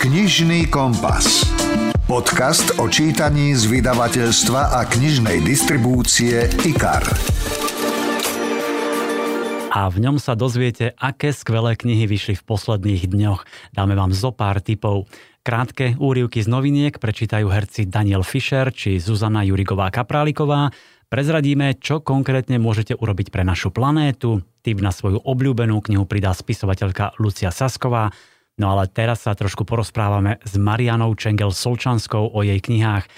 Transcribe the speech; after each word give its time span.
Knižný 0.00 0.72
kompas. 0.72 1.44
Podcast 2.08 2.72
o 2.80 2.88
čítaní 2.88 3.52
z 3.52 3.68
vydavateľstva 3.68 4.72
a 4.72 4.88
knižnej 4.88 5.44
distribúcie 5.44 6.48
IKAR. 6.64 7.04
A 9.68 9.92
v 9.92 9.96
ňom 10.00 10.16
sa 10.16 10.32
dozviete, 10.32 10.96
aké 10.96 11.36
skvelé 11.36 11.76
knihy 11.76 12.08
vyšli 12.08 12.32
v 12.40 12.46
posledných 12.48 13.12
dňoch. 13.12 13.44
Dáme 13.76 13.92
vám 13.92 14.16
zo 14.16 14.32
pár 14.32 14.64
tipov. 14.64 15.04
Krátke 15.44 16.00
úrivky 16.00 16.40
z 16.40 16.48
noviniek 16.48 16.96
prečítajú 16.96 17.52
herci 17.52 17.84
Daniel 17.84 18.24
Fischer 18.24 18.72
či 18.72 18.96
Zuzana 18.96 19.44
Jurigová 19.44 19.92
Kapráliková. 19.92 20.72
Prezradíme, 21.12 21.76
čo 21.76 22.00
konkrétne 22.00 22.56
môžete 22.56 22.96
urobiť 22.96 23.28
pre 23.28 23.44
našu 23.44 23.68
planétu. 23.68 24.40
Tip 24.64 24.80
na 24.80 24.96
svoju 24.96 25.20
obľúbenú 25.20 25.76
knihu 25.84 26.08
pridá 26.08 26.32
spisovateľka 26.32 27.20
Lucia 27.20 27.52
Sasková. 27.52 28.08
No 28.60 28.76
ale 28.76 28.92
teraz 28.92 29.24
sa 29.24 29.32
trošku 29.32 29.64
porozprávame 29.64 30.36
s 30.44 30.52
Marianou 30.60 31.16
Čengel 31.16 31.48
Solčanskou 31.48 32.28
o 32.28 32.44
jej 32.44 32.60
knihách. 32.60 33.08
E, 33.08 33.10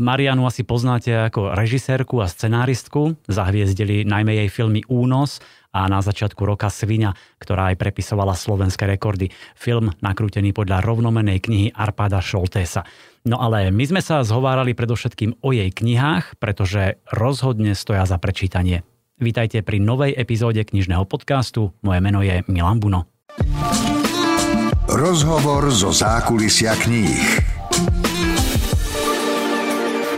Marianu 0.00 0.48
asi 0.48 0.64
poznáte 0.64 1.12
ako 1.28 1.52
režisérku 1.52 2.24
a 2.24 2.32
scenáristku. 2.32 3.12
Zahviezdili 3.28 4.08
najmä 4.08 4.40
jej 4.40 4.48
filmy 4.48 4.80
Únos 4.88 5.44
a 5.76 5.84
na 5.92 6.00
začiatku 6.00 6.40
roka 6.48 6.72
Svinia, 6.72 7.12
ktorá 7.36 7.76
aj 7.76 7.76
prepisovala 7.76 8.32
slovenské 8.32 8.88
rekordy. 8.88 9.28
Film 9.52 9.92
nakrútený 10.00 10.56
podľa 10.56 10.80
rovnomenej 10.80 11.44
knihy 11.44 11.66
Arpada 11.76 12.24
Šoltésa. 12.24 12.88
No 13.28 13.36
ale 13.36 13.68
my 13.68 13.84
sme 13.84 14.00
sa 14.00 14.24
zhovárali 14.24 14.72
predovšetkým 14.72 15.44
o 15.44 15.52
jej 15.52 15.68
knihách, 15.76 16.40
pretože 16.40 17.04
rozhodne 17.12 17.76
stoja 17.76 18.08
za 18.08 18.16
prečítanie. 18.16 18.80
Vítajte 19.20 19.60
pri 19.60 19.76
novej 19.76 20.16
epizóde 20.16 20.64
knižného 20.64 21.04
podcastu. 21.04 21.76
Moje 21.84 22.00
meno 22.00 22.24
je 22.24 22.40
Milan 22.48 22.80
Buno. 22.80 23.04
Rozhovor 24.96 25.68
zo 25.76 25.92
zákulisia 25.92 26.72
kníh. 26.72 27.20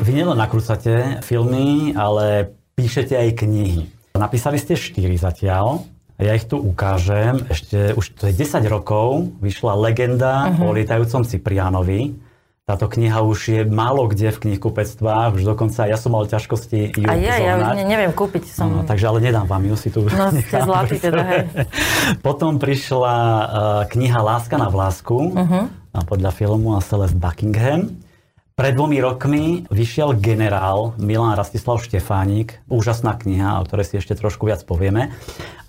Vy 0.06 0.10
nielen 0.14 0.38
nakrúcate 0.38 1.18
filmy, 1.26 1.90
ale 1.98 2.54
píšete 2.78 3.18
aj 3.18 3.42
knihy. 3.42 3.90
Napísali 4.14 4.54
ste 4.62 4.78
4 4.78 5.02
zatiaľ. 5.18 5.82
Ja 6.22 6.30
ich 6.30 6.46
tu 6.46 6.62
ukážem. 6.62 7.42
Ešte 7.50 7.90
už 7.98 8.22
to 8.22 8.30
je 8.30 8.38
10 8.38 8.62
rokov. 8.70 9.34
Vyšla 9.42 9.74
legenda 9.82 10.46
uh-huh. 10.46 10.70
o 10.70 10.74
lietajúcom 10.78 11.26
Ciprianovi. 11.26 12.14
Táto 12.68 12.84
kniha 12.84 13.24
už 13.24 13.38
je 13.48 13.60
málo 13.64 14.12
kde 14.12 14.28
v 14.28 14.38
knihkupectvách, 14.44 15.40
už 15.40 15.48
dokonca 15.48 15.88
ja 15.88 15.96
som 15.96 16.12
mal 16.12 16.28
ťažkosti 16.28 17.00
ju 17.00 17.08
A 17.08 17.16
ja, 17.16 17.40
ja 17.40 17.56
už 17.56 17.88
neviem 17.88 18.12
kúpiť. 18.12 18.44
Som... 18.44 18.68
No, 18.68 18.80
takže 18.84 19.08
ale 19.08 19.24
nedám 19.24 19.48
vám 19.48 19.64
ju 19.64 19.72
si 19.72 19.88
tu. 19.88 20.04
No 20.04 20.28
ste 20.36 20.60
zlatý 20.60 21.00
teda, 21.00 21.24
hej. 21.24 21.48
Potom 22.28 22.60
prišla 22.60 23.16
uh, 23.16 23.46
kniha 23.88 24.20
Láska 24.20 24.60
na 24.60 24.68
vlásku 24.68 25.16
uh-huh. 25.16 25.64
podľa 26.04 26.28
filmu 26.36 26.76
a 26.76 26.84
Celeste 26.84 27.16
Buckingham. 27.16 28.04
Pred 28.52 28.76
dvomi 28.76 29.00
rokmi 29.00 29.44
vyšiel 29.72 30.20
generál 30.20 30.92
Milan 31.00 31.40
Rastislav 31.40 31.80
Štefánik, 31.80 32.60
úžasná 32.68 33.16
kniha, 33.16 33.62
o 33.62 33.64
ktorej 33.64 33.86
si 33.88 33.94
ešte 33.96 34.12
trošku 34.12 34.44
viac 34.44 34.60
povieme. 34.68 35.08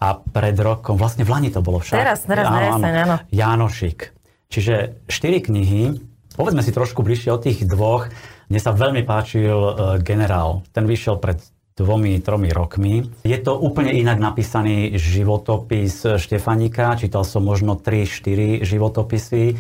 A 0.04 0.20
pred 0.20 0.58
rokom, 0.60 1.00
vlastne 1.00 1.24
v 1.24 1.32
Lani 1.32 1.48
to 1.48 1.64
bolo 1.64 1.80
však. 1.80 1.96
Teraz, 1.96 2.28
teraz, 2.28 2.44
áno, 2.44 2.82
áno. 2.84 3.16
Jánošik. 3.32 4.12
Čiže 4.50 5.06
štyri 5.06 5.46
knihy, 5.46 6.09
Povedzme 6.40 6.64
si 6.64 6.72
trošku 6.72 7.04
bližšie 7.04 7.36
o 7.36 7.42
tých 7.44 7.68
dvoch. 7.68 8.08
Mne 8.48 8.64
sa 8.64 8.72
veľmi 8.72 9.04
páčil 9.04 9.52
uh, 9.52 10.00
Generál. 10.00 10.64
Ten 10.72 10.88
vyšiel 10.88 11.20
pred 11.20 11.44
dvomi, 11.76 12.16
tromi 12.24 12.48
rokmi. 12.48 13.04
Je 13.28 13.36
to 13.44 13.60
úplne 13.60 13.92
inak 13.92 14.24
napísaný 14.24 14.96
životopis 14.96 16.16
Štefanika. 16.16 16.96
Čítal 16.96 17.28
som 17.28 17.44
možno 17.44 17.76
3-4 17.76 18.64
životopisy. 18.64 19.60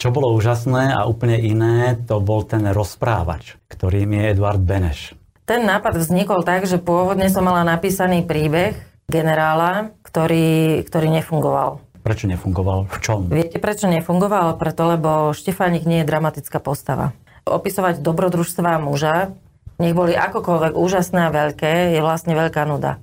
Čo 0.00 0.08
bolo 0.08 0.32
úžasné 0.32 0.96
a 0.96 1.04
úplne 1.04 1.36
iné, 1.36 2.00
to 2.08 2.16
bol 2.24 2.44
ten 2.48 2.64
rozprávač, 2.64 3.60
ktorým 3.68 4.16
je 4.16 4.22
Eduard 4.32 4.60
Beneš. 4.60 5.12
Ten 5.44 5.68
nápad 5.68 6.00
vznikol 6.00 6.44
tak, 6.48 6.64
že 6.64 6.80
pôvodne 6.80 7.28
som 7.28 7.44
mala 7.44 7.60
napísaný 7.60 8.24
príbeh 8.24 8.72
generála, 9.06 9.94
ktorý, 10.02 10.82
ktorý 10.82 11.08
nefungoval. 11.22 11.85
Prečo 12.06 12.30
nefungoval? 12.30 12.86
V 12.86 12.98
čom? 13.02 13.26
Viete, 13.26 13.58
prečo 13.58 13.90
nefungoval? 13.90 14.54
Preto, 14.62 14.86
lebo 14.86 15.34
Štefánik 15.34 15.82
nie 15.90 16.06
je 16.06 16.06
dramatická 16.06 16.62
postava. 16.62 17.10
Opisovať 17.42 17.98
dobrodružstvá 17.98 18.78
muža, 18.78 19.34
nech 19.82 19.90
boli 19.90 20.14
akokoľvek 20.14 20.78
úžasné 20.78 21.26
a 21.26 21.34
veľké, 21.34 21.98
je 21.98 22.00
vlastne 22.00 22.38
veľká 22.38 22.62
nuda. 22.62 23.02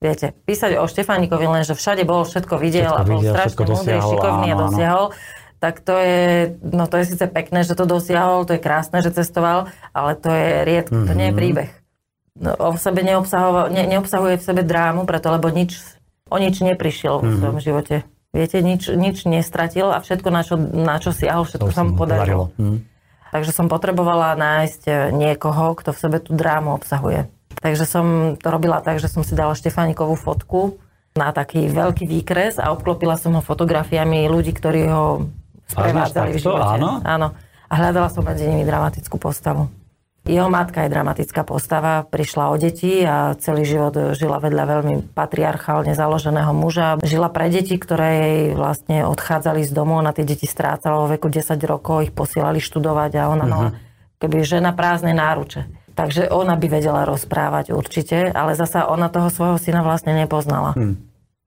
Viete, 0.00 0.32
písať 0.48 0.80
o 0.80 0.88
Štefánikovi 0.88 1.44
len, 1.44 1.68
že 1.68 1.76
všade 1.76 2.08
bol, 2.08 2.24
všetko 2.24 2.56
videl 2.56 2.88
všetko 2.88 3.04
a 3.04 3.04
bol 3.04 3.20
videl, 3.20 3.34
strašne 3.36 3.64
múdry, 3.68 3.98
šikovný 4.00 4.48
áno, 4.48 4.56
a 4.56 4.60
dosiahol, 4.64 5.06
tak 5.60 5.74
to 5.84 5.94
je, 6.00 6.56
no 6.64 6.88
to 6.88 6.96
je 6.96 7.04
síce 7.12 7.24
pekné, 7.28 7.60
že 7.68 7.76
to 7.76 7.84
dosiahol, 7.84 8.48
to 8.48 8.56
je 8.56 8.64
krásne, 8.64 9.04
že 9.04 9.12
cestoval, 9.12 9.68
ale 9.92 10.16
to 10.16 10.32
je 10.32 10.64
riedko, 10.64 10.96
mm-hmm. 10.96 11.08
to 11.12 11.12
nie 11.12 11.28
je 11.28 11.34
mhm. 11.36 11.40
príbeh. 11.44 11.70
No, 12.40 12.56
on 12.56 12.72
v 12.72 12.80
sebe 12.80 13.04
ne, 13.04 13.12
neobsahuje 13.84 14.40
v 14.40 14.46
sebe 14.48 14.64
drámu, 14.64 15.04
preto 15.04 15.28
lebo 15.28 15.52
nič, 15.52 15.76
o 16.32 16.40
nič 16.40 16.64
neprišiel 16.64 17.20
mm-hmm. 17.20 17.28
v 17.28 17.32
mhm. 17.36 17.40
svojom 17.44 17.60
živote. 17.60 17.96
Viete, 18.30 18.62
nič, 18.62 18.86
nič 18.94 19.26
nestratil 19.26 19.90
a 19.90 19.98
všetko, 19.98 20.28
na 20.30 20.42
čo, 20.46 20.54
na 20.60 20.96
čo 21.02 21.10
siahol, 21.10 21.42
všetko 21.42 21.70
sa 21.74 21.82
mu 21.82 21.98
podarilo. 21.98 22.54
Hm. 22.54 22.86
Takže 23.30 23.50
som 23.50 23.66
potrebovala 23.66 24.38
nájsť 24.38 24.82
e, 24.86 24.92
niekoho, 25.14 25.74
kto 25.78 25.90
v 25.94 25.98
sebe 25.98 26.18
tú 26.22 26.34
drámu 26.34 26.74
obsahuje. 26.74 27.30
Takže 27.58 27.84
som 27.86 28.06
to 28.38 28.48
robila 28.50 28.82
tak, 28.82 29.02
že 29.02 29.10
som 29.10 29.26
si 29.26 29.34
dala 29.34 29.58
Štefánikovú 29.58 30.14
fotku 30.14 30.78
na 31.14 31.34
taký 31.34 31.66
veľký 31.66 32.06
výkres 32.06 32.62
a 32.62 32.70
obklopila 32.70 33.18
som 33.18 33.34
ho 33.34 33.42
fotografiami 33.42 34.30
ľudí, 34.30 34.54
ktorí 34.54 34.86
ho 34.86 35.26
sprevádzali 35.66 36.30
v 36.34 36.38
živote. 36.38 36.78
Áno? 36.78 37.02
áno. 37.02 37.28
A 37.70 37.72
hľadala 37.78 38.10
som 38.10 38.26
medzi 38.26 38.46
nimi 38.46 38.66
dramatickú 38.66 39.18
postavu. 39.18 39.70
Jeho 40.28 40.52
matka 40.52 40.84
je 40.84 40.92
dramatická 40.92 41.42
postava, 41.48 42.04
prišla 42.04 42.52
o 42.52 42.56
deti 42.60 43.00
a 43.02 43.32
celý 43.40 43.64
život 43.64 44.12
žila 44.12 44.36
vedľa 44.36 44.64
veľmi 44.68 44.94
patriarchálne 45.16 45.96
založeného 45.96 46.52
muža. 46.52 47.00
Žila 47.00 47.32
pre 47.32 47.48
deti, 47.48 47.80
ktoré 47.80 48.08
jej 48.20 48.40
vlastne 48.52 49.08
odchádzali 49.08 49.64
z 49.64 49.72
domu, 49.72 49.96
ona 49.96 50.12
tie 50.12 50.28
deti 50.28 50.44
strácala 50.44 51.02
vo 51.02 51.08
veku 51.08 51.32
10 51.32 51.56
rokov, 51.64 52.04
ich 52.04 52.12
posielali 52.12 52.60
študovať 52.60 53.12
a 53.16 53.22
ona 53.32 53.44
uh-huh. 53.48 53.54
mala 53.56 53.70
keby 54.20 54.44
žena 54.44 54.76
prázdne 54.76 55.16
náruče. 55.16 55.66
Takže 55.96 56.28
ona 56.30 56.54
by 56.54 56.66
vedela 56.68 57.02
rozprávať 57.08 57.72
určite, 57.74 58.30
ale 58.30 58.54
zasa 58.54 58.86
ona 58.86 59.10
toho 59.10 59.32
svojho 59.32 59.58
syna 59.58 59.82
vlastne 59.82 60.14
nepoznala. 60.14 60.76
Hmm. 60.76 61.00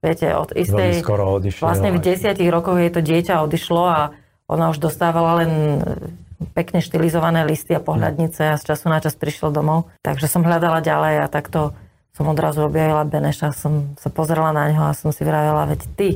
Viete, 0.04 0.36
od 0.36 0.52
istej... 0.52 1.00
skoro 1.00 1.40
odišli, 1.40 1.64
vlastne 1.64 1.88
v 1.94 2.02
desiatich 2.02 2.50
rokoch 2.52 2.76
jej 2.76 2.92
to 2.92 3.00
dieťa 3.00 3.40
odišlo 3.40 3.82
a 3.88 4.00
ona 4.44 4.68
už 4.68 4.84
dostávala 4.84 5.40
len 5.42 5.80
pekne 6.52 6.84
štilizované 6.84 7.48
listy 7.48 7.72
a 7.72 7.80
pohľadnice 7.80 8.52
a 8.52 8.60
z 8.60 8.62
času 8.68 8.92
na 8.92 9.00
čas 9.00 9.16
prišiel 9.16 9.54
domov. 9.54 9.88
Takže 10.04 10.28
som 10.28 10.44
hľadala 10.44 10.84
ďalej 10.84 11.24
a 11.24 11.26
takto 11.32 11.72
som 12.14 12.30
odrazu 12.30 12.62
objavila 12.62 13.02
Beneša, 13.02 13.50
som 13.50 13.98
sa 13.98 14.06
pozrela 14.06 14.54
na 14.54 14.70
neho 14.70 14.86
a 14.86 14.94
som 14.94 15.10
si 15.10 15.26
vravela, 15.26 15.66
veď 15.66 15.80
ty, 15.98 16.08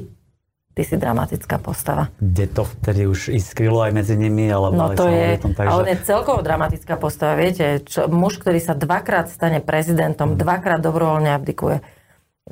ty 0.78 0.82
si 0.86 0.94
dramatická 0.94 1.58
postava. 1.58 2.14
Kde 2.22 2.46
to 2.46 2.62
vtedy 2.62 3.10
už 3.10 3.34
iskrilo 3.34 3.82
aj 3.82 3.90
medzi 3.98 4.14
nimi? 4.14 4.46
Ale 4.46 4.70
no 4.70 4.94
to 4.94 5.10
je, 5.10 5.42
tom, 5.42 5.58
takže... 5.58 5.66
ale 5.66 5.80
on 5.82 5.90
je 5.90 5.98
celkovo 6.06 6.38
dramatická 6.38 6.94
postava, 6.94 7.34
viete, 7.34 7.82
čo, 7.82 8.06
muž, 8.06 8.38
ktorý 8.38 8.62
sa 8.62 8.78
dvakrát 8.78 9.26
stane 9.26 9.58
prezidentom, 9.58 10.34
mm. 10.34 10.38
dvakrát 10.38 10.78
dobrovoľne 10.78 11.34
abdikuje, 11.34 11.82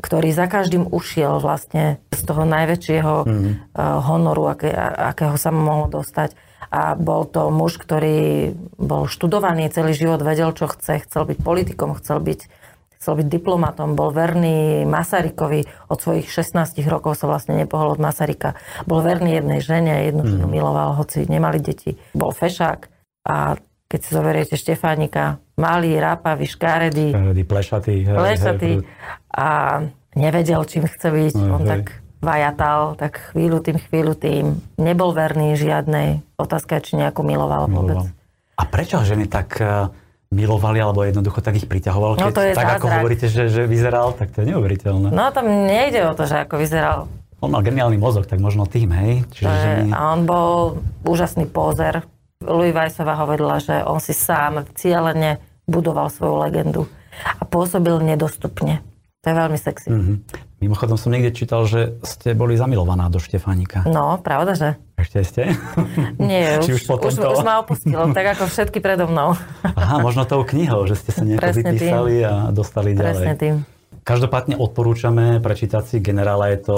ktorý 0.00 0.32
za 0.32 0.46
každým 0.46 0.88
ušiel 0.88 1.40
vlastne 1.40 2.02
z 2.12 2.20
toho 2.24 2.44
najväčšieho 2.44 3.14
mm. 3.24 3.52
uh, 3.76 4.00
honoru, 4.04 4.52
aké, 4.52 4.70
akého 5.12 5.36
sa 5.40 5.50
mohol 5.52 5.88
dostať 5.88 6.36
a 6.70 6.98
bol 6.98 7.24
to 7.28 7.48
muž, 7.48 7.78
ktorý 7.78 8.52
bol 8.76 9.06
študovaný 9.06 9.70
celý 9.70 9.94
život, 9.94 10.20
vedel, 10.22 10.50
čo 10.52 10.66
chce, 10.66 11.06
chcel 11.06 11.22
byť 11.28 11.38
politikom, 11.40 11.94
chcel 11.94 12.18
byť, 12.18 12.40
chcel 12.98 13.14
byť 13.22 13.26
diplomatom, 13.30 13.94
bol 13.94 14.10
verný 14.10 14.82
Masarykovi, 14.88 15.68
od 15.86 15.98
svojich 16.00 16.26
16 16.26 16.74
rokov 16.90 17.16
sa 17.16 17.30
vlastne 17.30 17.54
nepohol 17.54 17.94
od 17.94 18.00
Masaryka. 18.02 18.58
Bol 18.84 19.04
verný 19.04 19.38
jednej 19.38 19.60
žene, 19.62 20.10
jednu 20.10 20.26
ženu 20.26 20.46
mm. 20.50 20.52
miloval, 20.52 20.98
hoci 20.98 21.24
nemali 21.30 21.62
deti. 21.62 21.94
Bol 22.16 22.34
fešák 22.34 22.90
a 23.26 23.58
keď 23.86 24.00
si 24.02 24.10
zoberiete 24.10 24.54
Štefánika, 24.58 25.38
malý, 25.54 25.94
rápavý, 26.02 26.50
škáredý, 26.50 27.14
škáredý 27.14 27.42
plešatý, 27.46 27.94
plešatý 28.02 28.72
a 29.30 29.48
nevedel, 30.18 30.66
čím 30.66 30.90
chce 30.90 31.08
byť. 31.12 31.34
No, 31.38 31.60
On 31.60 31.62
tak 31.62 32.02
vajatal, 32.18 32.98
tak 32.98 33.30
chvíľu 33.30 33.62
tým, 33.62 33.76
chvíľu 33.78 34.18
tým. 34.18 34.58
Nebol 34.80 35.14
verný 35.14 35.54
žiadnej. 35.54 36.24
Otázka 36.40 36.82
či 36.82 36.98
nejako 36.98 37.22
miloval, 37.22 37.70
miloval. 37.70 37.78
vôbec. 37.78 38.02
A 38.56 38.62
prečo 38.66 38.98
ženy 39.04 39.28
tak 39.30 39.60
uh, 39.60 39.92
milovali, 40.32 40.80
alebo 40.82 41.04
jednoducho 41.06 41.44
tak 41.44 41.60
ich 41.60 41.68
priťahovalo? 41.68 42.18
No, 42.18 42.32
to 42.32 42.42
je 42.42 42.56
tak, 42.56 42.66
zázrak. 42.66 42.80
ako 42.82 42.86
hovoríte, 42.88 43.26
že, 43.30 43.52
že 43.52 43.62
vyzeral, 43.68 44.16
tak 44.16 44.32
to 44.32 44.42
je 44.42 44.50
neuveriteľné. 44.50 45.12
No 45.12 45.30
tam 45.30 45.46
nejde 45.46 46.08
o 46.08 46.12
to, 46.16 46.26
že 46.26 46.48
ako 46.48 46.58
vyzeral. 46.58 47.06
On 47.44 47.52
mal 47.52 47.60
geniálny 47.60 48.00
mozog, 48.00 48.24
tak 48.24 48.40
možno 48.40 48.64
tým, 48.64 48.90
hej? 48.96 49.12
Čiže 49.28 49.44
je, 49.46 49.60
ženy... 49.60 49.88
A 49.92 50.16
on 50.16 50.24
bol 50.24 50.80
úžasný 51.04 51.44
pózer. 51.44 52.00
Louis 52.46 52.72
Weissová 52.72 53.18
hovorila, 53.18 53.58
že 53.58 53.82
on 53.82 53.98
si 53.98 54.14
sám 54.14 54.64
cieľene 54.78 55.42
budoval 55.66 56.08
svoju 56.08 56.46
legendu 56.46 56.82
a 57.36 57.42
pôsobil 57.42 57.98
nedostupne. 58.00 58.80
To 59.26 59.26
je 59.26 59.34
veľmi 59.34 59.58
sexy. 59.58 59.90
Mm-hmm. 59.90 60.16
Mimochodom 60.62 60.94
som 60.94 61.10
niekde 61.10 61.34
čítal, 61.34 61.66
že 61.66 61.98
ste 62.06 62.32
boli 62.32 62.54
zamilovaná 62.54 63.10
do 63.10 63.18
Štefánika. 63.18 63.82
No, 63.84 64.22
pravda, 64.22 64.54
že? 64.54 64.68
Ešte 64.94 65.18
ste? 65.26 65.42
Nie, 66.22 66.56
Či 66.64 66.78
už, 66.78 66.82
už 66.86 67.18
už, 67.18 67.42
už 67.42 67.42
ma 67.42 67.58
opustilo, 67.58 68.06
tak 68.14 68.38
ako 68.38 68.46
všetky 68.46 68.78
predo 68.78 69.10
mnou. 69.10 69.34
Aha, 69.66 69.98
možno 69.98 70.22
tou 70.24 70.46
knihou, 70.46 70.86
že 70.86 70.94
ste 70.94 71.10
sa 71.10 71.22
nejako 71.28 71.42
Presne 71.42 71.62
tým. 71.66 71.74
vypísali 71.74 72.14
a 72.22 72.32
dostali 72.54 72.94
Presne 72.94 73.34
ďalej. 73.34 73.36
tým. 73.36 73.54
Každopádne 74.06 74.54
odporúčame 74.62 75.42
prečítať 75.42 75.82
si 75.82 75.96
generála. 75.98 76.54
Je 76.54 76.62
to 76.62 76.76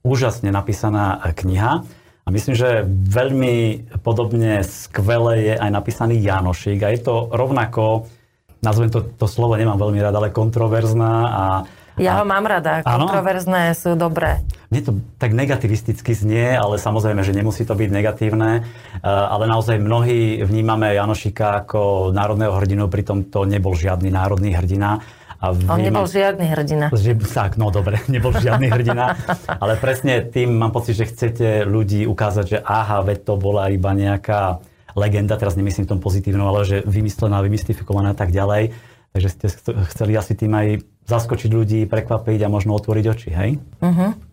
úžasne 0.00 0.48
napísaná 0.48 1.20
kniha. 1.36 1.84
A 2.24 2.32
myslím, 2.32 2.56
že 2.56 2.88
veľmi 2.88 3.84
podobne 4.00 4.64
skvele 4.64 5.44
je 5.44 5.54
aj 5.60 5.70
napísaný 5.70 6.24
Janošik. 6.24 6.80
A 6.80 6.88
je 6.88 7.04
to 7.04 7.28
rovnako, 7.28 8.08
nazvem 8.64 8.88
to, 8.88 9.04
to 9.04 9.28
slovo 9.28 9.60
nemám 9.60 9.76
veľmi 9.76 10.00
rád, 10.00 10.16
ale 10.16 10.32
kontroverzná 10.32 11.12
a 11.28 11.44
Ja 12.00 12.18
ho 12.18 12.24
mám 12.26 12.42
rada, 12.42 12.80
Áno? 12.82 13.06
kontroverzné 13.06 13.76
sú 13.76 13.94
dobré. 13.94 14.40
Mne 14.72 14.80
to 14.82 14.92
tak 15.20 15.30
negativisticky 15.30 16.10
znie, 16.10 16.58
ale 16.58 16.74
samozrejme, 16.80 17.22
že 17.22 17.30
nemusí 17.30 17.62
to 17.62 17.76
byť 17.78 17.90
negatívne. 17.92 18.50
Eh, 18.58 19.06
Ale 19.06 19.46
naozaj 19.46 19.78
mnohí 19.78 20.42
vnímame 20.42 20.90
Janošika 20.96 21.62
ako 21.62 22.10
národného 22.10 22.50
hrdinu, 22.56 22.90
pritom 22.90 23.30
to 23.30 23.46
nebol 23.46 23.76
žiadny 23.78 24.10
národný 24.10 24.56
hrdina. 24.56 24.98
A 25.44 25.52
On 25.52 25.76
vnímam- 25.76 25.84
nebol 26.00 26.06
žiadny 26.06 26.46
hrdina. 26.46 26.86
že, 26.90 27.12
tak, 27.28 27.54
no 27.54 27.68
dobre, 27.68 28.00
nebol 28.08 28.32
žiadny 28.32 28.66
hrdina, 28.66 29.12
ale 29.54 29.76
presne 29.76 30.22
tým 30.22 30.52
mám 30.52 30.70
pocit, 30.70 30.94
že 30.94 31.04
chcete 31.04 31.46
ľudí 31.64 32.04
ukázať, 32.04 32.44
že 32.46 32.58
aha, 32.58 33.02
veď 33.02 33.18
to 33.22 33.34
bola 33.34 33.68
iba 33.68 33.90
nejaká 33.90 34.64
legenda, 34.94 35.34
teraz 35.34 35.54
nemyslím 35.54 35.84
v 35.84 35.92
tom 35.92 36.00
pozitívnom, 36.00 36.46
ale 36.46 36.62
že 36.62 36.76
vymyslená, 36.80 37.42
vymystifikovaná 37.42 38.14
a 38.14 38.16
tak 38.16 38.30
ďalej. 38.30 38.70
Takže 39.10 39.28
ste 39.28 39.46
chc- 39.46 39.76
chceli 39.90 40.12
asi 40.14 40.32
tým 40.32 40.50
aj 40.50 40.66
zaskočiť 41.04 41.50
ľudí, 41.50 41.80
prekvapiť 41.84 42.38
a 42.40 42.48
možno 42.48 42.74
otvoriť 42.74 43.04
oči, 43.04 43.30
hej? 43.30 43.50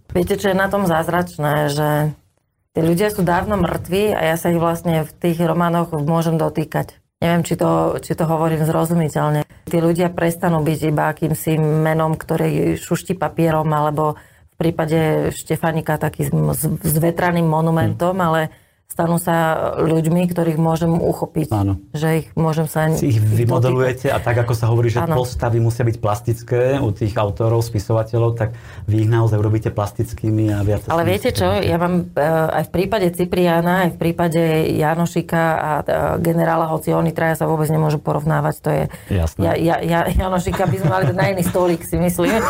Viete, 0.10 0.38
čo 0.38 0.50
je 0.50 0.56
na 0.56 0.68
tom 0.68 0.86
zázračné, 0.86 1.69
že 1.69 1.90
tí 2.72 2.80
ľudia 2.80 3.10
sú 3.10 3.22
dávno 3.22 3.57
mŕtvi 3.57 4.14
a 4.14 4.22
ja 4.24 4.36
sa 4.38 4.54
ich 4.54 4.62
vlastne 4.62 5.02
v 5.02 5.12
tých 5.12 5.42
románoch 5.42 5.98
môžem 5.98 6.38
dotýkať. 6.38 7.00
Neviem, 7.21 7.45
či 7.45 7.53
to, 7.53 8.01
či 8.01 8.18
to 8.18 8.25
hovorím 8.25 8.65
zrozumiteľne. 8.65 9.45
Tí 9.69 9.77
ľudia 9.77 10.09
prestanú 10.09 10.65
byť 10.65 10.79
iba 10.89 11.13
akýmsi 11.13 11.53
menom, 11.62 12.18
ktorý 12.18 12.75
šušti 12.81 13.13
papierom, 13.13 13.69
alebo 13.69 14.18
v 14.18 14.56
prípade 14.57 15.29
Štefanika 15.29 16.01
takým 16.01 16.50
zvetraným 16.81 17.45
monumentom, 17.45 18.18
ale 18.18 18.50
stanú 18.92 19.16
sa 19.16 19.72
ľuďmi, 19.80 20.28
ktorých 20.28 20.60
môžem 20.60 20.92
uchopiť. 20.92 21.48
Áno. 21.56 21.80
Že 21.96 22.08
ich 22.20 22.28
môžem 22.36 22.68
sa... 22.68 22.92
Si 22.92 23.16
ich 23.16 23.24
vymodelujete 23.24 24.12
a 24.12 24.20
tak, 24.20 24.44
ako 24.44 24.52
sa 24.52 24.68
hovorí, 24.68 24.92
že 24.92 25.00
Áno. 25.00 25.16
postavy 25.16 25.64
musia 25.64 25.88
byť 25.88 25.98
plastické 26.04 26.76
u 26.76 26.92
tých 26.92 27.16
autorov, 27.16 27.64
spisovateľov, 27.64 28.36
tak 28.36 28.52
vy 28.92 29.08
ich 29.08 29.10
naozaj 29.10 29.40
urobíte 29.40 29.72
plastickými 29.72 30.52
a 30.52 30.60
viac... 30.68 30.92
Ale 30.92 31.08
viete 31.08 31.32
čo, 31.32 31.48
ja 31.48 31.80
mám 31.80 32.12
e, 32.12 32.28
aj 32.52 32.68
v 32.68 32.72
prípade 32.76 33.08
Cipriána, 33.16 33.88
aj 33.88 33.96
v 33.96 33.98
prípade 33.98 34.42
Janošika 34.76 35.44
a 35.56 35.72
e, 35.80 35.84
generála, 36.20 36.68
hoci 36.68 36.92
oni 36.92 37.16
traja 37.16 37.40
sa 37.40 37.46
vôbec 37.48 37.72
nemôžu 37.72 38.04
porovnávať, 38.04 38.56
to 38.60 38.70
je... 38.76 38.84
Jasné. 39.08 39.40
Ja, 39.40 39.54
ja, 39.56 39.76
ja, 39.80 40.00
Janošika 40.12 40.68
by 40.68 40.76
sme 40.76 40.90
mali 40.92 41.06
na 41.16 41.32
iný 41.32 41.48
stolík, 41.48 41.88
si 41.88 41.96
myslím. 41.96 42.44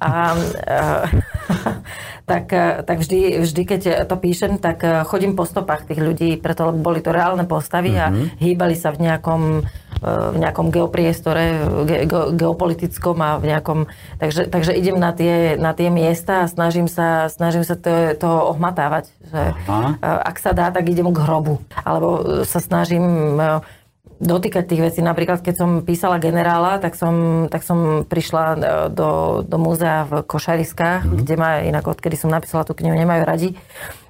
A, 0.00 0.32
e, 0.64 1.33
tak, 2.30 2.50
e, 2.52 2.82
tak 2.82 2.96
vždy, 3.00 3.44
vždy, 3.44 3.62
keď 3.64 3.80
to 4.08 4.16
píšem, 4.16 4.56
tak 4.56 4.84
e, 4.84 5.04
chodím 5.04 5.36
po 5.36 5.44
stopách 5.44 5.88
tých 5.88 6.00
ľudí, 6.00 6.36
preto 6.40 6.68
lebo 6.68 6.80
boli 6.80 7.04
to 7.04 7.12
reálne 7.12 7.44
postavy 7.44 7.94
a 7.96 8.10
hýbali 8.40 8.76
sa 8.76 8.92
v 8.92 9.08
nejakom, 9.08 9.42
e, 10.00 10.10
v 10.34 10.36
nejakom 10.40 10.72
geopriestore, 10.72 11.44
ge, 11.84 11.98
ge, 12.08 12.20
geopolitickom 12.34 13.16
a 13.20 13.36
v 13.40 13.44
nejakom... 13.52 13.78
Takže, 14.18 14.48
takže 14.48 14.72
idem 14.72 14.96
na 14.96 15.12
tie, 15.12 15.56
na 15.60 15.76
tie 15.76 15.88
miesta 15.92 16.44
a 16.44 16.50
snažím 16.50 16.88
sa, 16.88 17.28
snažím 17.28 17.64
sa 17.64 17.76
to, 17.76 18.16
to 18.16 18.28
ohmatávať. 18.28 19.12
Že, 19.28 19.42
Aha. 19.68 19.90
ak 20.24 20.36
sa 20.40 20.56
dá, 20.56 20.72
tak 20.72 20.88
idem 20.88 21.10
k 21.12 21.22
hrobu. 21.22 21.60
Alebo 21.84 22.42
sa 22.48 22.60
snažím 22.60 23.36
dotýkať 24.14 24.64
tých 24.64 24.82
vecí. 24.82 25.00
Napríklad, 25.00 25.40
keď 25.40 25.54
som 25.54 25.70
písala 25.80 26.16
generála, 26.18 26.78
tak 26.78 26.94
som, 26.94 27.14
tak 27.46 27.60
som 27.60 27.78
prišla 28.02 28.42
e, 28.44 28.56
do, 28.88 29.08
do 29.42 29.56
múzea 29.56 30.04
v 30.04 30.22
Košariskách, 30.22 31.02
Mhm. 31.02 31.14
kde 31.18 31.34
ma 31.34 31.50
inak 31.60 31.84
odkedy 31.84 32.14
som 32.14 32.28
napísala 32.28 32.62
tú 32.62 32.72
knihu, 32.74 32.94
nemajú 32.94 33.22
radi. 33.22 33.50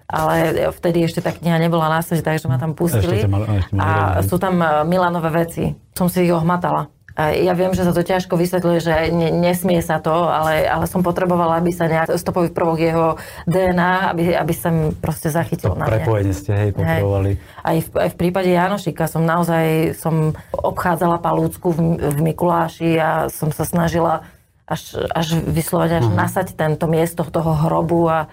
Ale 0.04 0.68
vtedy 0.70 1.00
ešte 1.02 1.18
tá 1.18 1.32
kniha 1.32 1.56
nebola 1.56 1.88
na 1.88 1.98
svete, 1.98 2.20
takže 2.22 2.44
ma 2.44 2.60
tam 2.60 2.72
pustili. 2.72 3.24
Ešte 3.24 3.26
mali- 3.26 3.48
ešte 3.56 3.72
mali 3.72 3.80
a 3.80 3.90
radi. 4.14 4.28
sú 4.28 4.36
tam 4.36 4.54
e, 4.56 4.66
Milanové 4.84 5.30
veci. 5.32 5.64
Som 5.92 6.06
si 6.06 6.22
ich 6.22 6.30
ohmatala. 6.30 6.92
Ja 7.14 7.54
viem, 7.54 7.70
že 7.70 7.86
sa 7.86 7.94
to 7.94 8.02
ťažko 8.02 8.34
vysvetľuje, 8.34 8.78
že 8.82 8.94
ne, 9.14 9.30
nesmie 9.30 9.78
sa 9.78 10.02
to, 10.02 10.10
ale, 10.10 10.66
ale 10.66 10.90
som 10.90 10.98
potrebovala, 10.98 11.62
aby 11.62 11.70
sa 11.70 11.86
nejak 11.86 12.10
stopový 12.18 12.50
prvok 12.50 12.78
jeho 12.82 13.06
DNA, 13.46 14.10
aby, 14.10 14.34
aby 14.34 14.50
sa 14.50 14.74
mi 14.74 14.90
proste 14.90 15.30
zachytil 15.30 15.74
To 15.74 15.78
na 15.78 15.86
prepojenie 15.86 16.34
ste, 16.34 16.50
hej, 16.50 16.70
potrebovali. 16.74 17.38
Aj 17.62 17.78
v, 17.78 17.88
aj 18.02 18.08
v 18.10 18.16
prípade 18.18 18.50
Janošika 18.50 19.06
som 19.06 19.22
naozaj 19.22 19.94
som 19.94 20.34
obchádzala 20.50 21.22
Palúcku 21.22 21.70
v, 21.70 22.02
v 22.02 22.18
Mikuláši 22.18 22.98
a 22.98 23.30
som 23.30 23.54
sa 23.54 23.62
snažila 23.62 24.26
až, 24.66 25.06
až 25.14 25.38
vyslovene 25.38 26.02
až 26.02 26.10
nasať 26.10 26.58
tento 26.58 26.90
miesto 26.90 27.22
toho 27.22 27.54
hrobu 27.54 28.10
a 28.10 28.26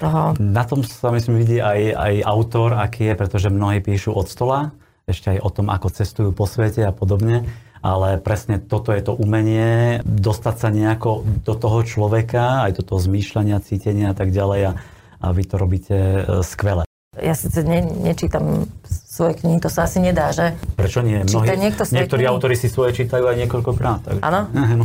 toho... 0.00 0.32
Na 0.40 0.64
tom 0.64 0.80
sa 0.80 1.12
myslím 1.12 1.44
vidí 1.44 1.60
aj, 1.60 1.92
aj 1.92 2.14
autor, 2.24 2.72
aký 2.80 3.12
je, 3.12 3.14
pretože 3.20 3.52
mnohí 3.52 3.84
píšu 3.84 4.16
od 4.16 4.32
stola, 4.32 4.72
ešte 5.04 5.36
aj 5.36 5.38
o 5.44 5.50
tom, 5.52 5.68
ako 5.68 5.92
cestujú 5.92 6.30
po 6.32 6.48
svete 6.48 6.88
a 6.88 6.92
podobne. 6.94 7.44
Ale 7.84 8.16
presne 8.16 8.56
toto 8.56 8.96
je 8.96 9.04
to 9.04 9.12
umenie, 9.12 10.00
dostať 10.08 10.56
sa 10.56 10.68
nejako 10.72 11.20
do 11.44 11.52
toho 11.52 11.84
človeka, 11.84 12.64
aj 12.64 12.80
do 12.80 12.82
toho 12.82 12.96
zmýšľania, 12.96 13.60
cítenia 13.60 14.10
a 14.10 14.16
tak 14.16 14.32
ďalej. 14.32 14.72
A, 14.72 14.80
a 15.20 15.26
vy 15.36 15.44
to 15.44 15.60
robíte 15.60 15.92
e, 15.92 16.40
skvele. 16.40 16.88
Ja 17.20 17.36
síce 17.36 17.60
ne, 17.60 17.84
nečítam 17.84 18.66
svoje 18.88 19.38
knihy, 19.38 19.60
to 19.62 19.68
sa 19.70 19.86
asi 19.86 20.00
nedá, 20.02 20.32
že? 20.32 20.56
Prečo 20.74 21.04
nie? 21.04 21.22
Číta 21.28 21.44
Mnohí, 21.44 21.60
niekto 21.60 21.82
niektorí 21.86 22.24
knihy? 22.24 22.32
autori 22.32 22.56
si 22.56 22.72
svoje 22.72 22.96
čítajú 22.96 23.22
aj 23.28 23.36
niekoľkokrát. 23.46 24.00
Tak... 24.00 24.14
Áno? 24.24 24.40
No. 24.80 24.84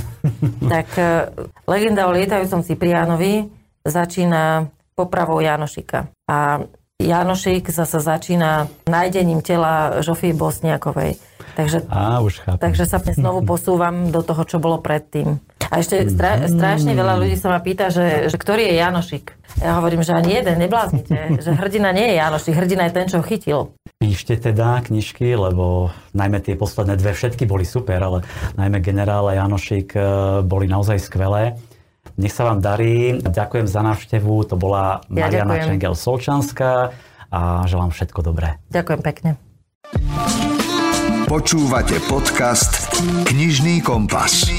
Tak 0.68 0.88
e, 1.00 1.32
legenda 1.66 2.06
o 2.06 2.12
lietajúcom 2.12 2.62
Cipriánovi 2.68 3.48
začína 3.88 4.68
popravou 4.94 5.40
Janošika. 5.40 6.12
A 6.28 6.68
Janošik 7.00 7.72
zase 7.72 8.04
začína 8.04 8.68
nájdením 8.92 9.40
tela 9.40 10.04
Žofie 10.04 10.36
Bosniakovej. 10.36 11.16
Takže 11.60 11.78
Á, 11.92 12.24
už 12.24 12.40
chápem. 12.40 12.62
Takže 12.72 12.84
sa 12.88 12.98
znovu 13.04 13.44
posúvam 13.44 14.16
do 14.16 14.24
toho, 14.24 14.48
čo 14.48 14.64
bolo 14.64 14.80
predtým. 14.80 15.44
A 15.70 15.84
ešte 15.84 16.08
stra- 16.08 16.48
strašne 16.48 16.96
veľa 16.96 17.20
ľudí 17.20 17.36
sa 17.36 17.52
ma 17.52 17.60
pýta, 17.60 17.92
že, 17.92 18.32
že 18.32 18.38
ktorý 18.40 18.64
je 18.72 18.76
Janošik. 18.80 19.26
Ja 19.60 19.78
hovorím, 19.78 20.02
že 20.02 20.16
ani 20.16 20.40
jeden, 20.40 20.56
nebláznite. 20.56 21.14
Že 21.46 21.52
hrdina 21.60 21.92
nie 21.92 22.10
je 22.10 22.16
Janošik, 22.16 22.56
hrdina 22.56 22.84
je 22.90 22.94
ten, 22.96 23.06
čo 23.12 23.20
chytil. 23.22 23.76
Píšte 24.00 24.40
teda 24.40 24.80
knižky, 24.88 25.36
lebo 25.36 25.92
najmä 26.16 26.40
tie 26.40 26.56
posledné 26.56 26.96
dve, 26.96 27.12
všetky 27.12 27.44
boli 27.44 27.68
super, 27.68 28.00
ale 28.00 28.24
najmä 28.56 28.80
generál 28.80 29.28
a 29.28 29.36
Janošik 29.36 29.94
e, 29.94 30.02
boli 30.48 30.66
naozaj 30.72 30.98
skvelé. 30.98 31.60
Nech 32.16 32.32
sa 32.34 32.48
vám 32.48 32.64
darí. 32.64 33.20
Ďakujem 33.20 33.68
za 33.68 33.84
návštevu. 33.84 34.34
To 34.50 34.56
bola 34.56 35.04
Ja 35.12 35.28
Mariana. 35.28 35.60
Čengel-Solčanská 35.60 36.96
a 37.30 37.42
želám 37.68 37.92
všetko 37.94 38.20
dobré. 38.26 38.58
Ďakujem 38.72 39.02
pekne. 39.04 39.30
Počúvate 41.30 42.02
podcast 42.10 42.90
Knižný 43.30 43.86
kompas. 43.86 44.50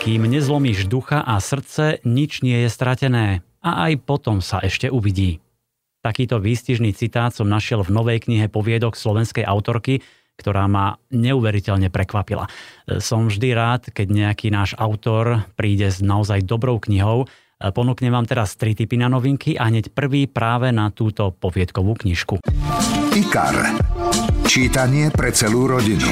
Kým 0.00 0.24
nezlomíš 0.24 0.88
ducha 0.88 1.20
a 1.20 1.36
srdce, 1.36 2.00
nič 2.08 2.40
nie 2.40 2.64
je 2.64 2.72
stratené. 2.72 3.44
A 3.60 3.92
aj 3.92 4.00
potom 4.08 4.40
sa 4.40 4.64
ešte 4.64 4.88
uvidí. 4.88 5.44
Takýto 6.00 6.40
výstižný 6.40 6.96
citát 6.96 7.36
som 7.36 7.44
našiel 7.44 7.84
v 7.84 7.92
novej 7.92 8.24
knihe 8.24 8.48
poviedok 8.48 8.96
slovenskej 8.96 9.44
autorky, 9.44 10.00
ktorá 10.40 10.64
ma 10.64 10.96
neuveriteľne 11.12 11.92
prekvapila. 11.92 12.48
Som 13.04 13.28
vždy 13.28 13.52
rád, 13.52 13.92
keď 13.92 14.08
nejaký 14.08 14.48
náš 14.48 14.72
autor 14.80 15.44
príde 15.60 15.92
s 15.92 16.00
naozaj 16.00 16.40
dobrou 16.40 16.80
knihou. 16.80 17.28
Ponúknem 17.72 18.12
vám 18.12 18.28
teraz 18.28 18.60
tri 18.60 18.76
typy 18.76 19.00
na 19.00 19.08
novinky 19.08 19.56
a 19.56 19.72
hneď 19.72 19.96
prvý 19.96 20.28
práve 20.28 20.68
na 20.68 20.92
túto 20.92 21.32
poviedkovú 21.32 21.96
knižku. 21.96 22.44
IKAR. 23.16 23.56
Čítanie 24.44 25.08
pre 25.08 25.32
celú 25.32 25.64
rodinu. 25.70 26.04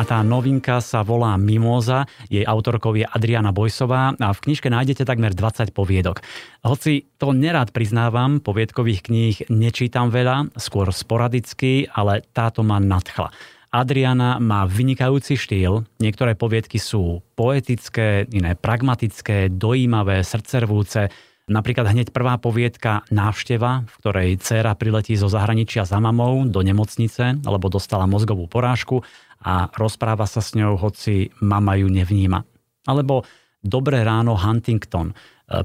A 0.00 0.02
tá 0.08 0.24
novinka 0.24 0.80
sa 0.80 1.04
volá 1.04 1.36
Mimóza, 1.36 2.08
jej 2.32 2.40
autorkou 2.40 2.96
je 2.96 3.04
Adriana 3.04 3.52
Bojsová 3.52 4.16
a 4.16 4.28
v 4.32 4.42
knižke 4.48 4.72
nájdete 4.72 5.04
takmer 5.04 5.36
20 5.36 5.76
poviedok. 5.76 6.24
Hoci 6.64 7.04
to 7.20 7.36
nerád 7.36 7.68
priznávam, 7.76 8.40
poviedkových 8.40 9.00
kníh 9.04 9.36
nečítam 9.52 10.08
veľa, 10.08 10.56
skôr 10.56 10.88
sporadicky, 10.88 11.84
ale 11.92 12.24
táto 12.32 12.64
ma 12.64 12.80
nadchla. 12.80 13.28
Adriana 13.70 14.42
má 14.42 14.66
vynikajúci 14.66 15.38
štýl, 15.38 15.86
niektoré 16.02 16.34
poviedky 16.34 16.82
sú 16.82 17.22
poetické, 17.38 18.26
iné 18.34 18.58
pragmatické, 18.58 19.50
dojímavé, 19.50 20.22
srdcervúce, 20.22 21.10
Napríklad 21.50 21.90
hneď 21.90 22.14
prvá 22.14 22.38
poviedka 22.38 23.02
Návšteva, 23.10 23.82
v 23.82 23.94
ktorej 23.98 24.38
dcéra 24.38 24.78
priletí 24.78 25.18
zo 25.18 25.26
zahraničia 25.26 25.82
za 25.82 25.98
mamou 25.98 26.46
do 26.46 26.62
nemocnice, 26.62 27.42
alebo 27.42 27.66
dostala 27.66 28.06
mozgovú 28.06 28.46
porážku 28.46 29.02
a 29.42 29.66
rozpráva 29.74 30.30
sa 30.30 30.46
s 30.46 30.54
ňou, 30.54 30.78
hoci 30.78 31.34
mama 31.42 31.74
ju 31.74 31.90
nevníma. 31.90 32.46
Alebo 32.86 33.26
Dobré 33.60 34.00
ráno 34.00 34.40
Huntington, 34.40 35.12
e, 35.12 35.14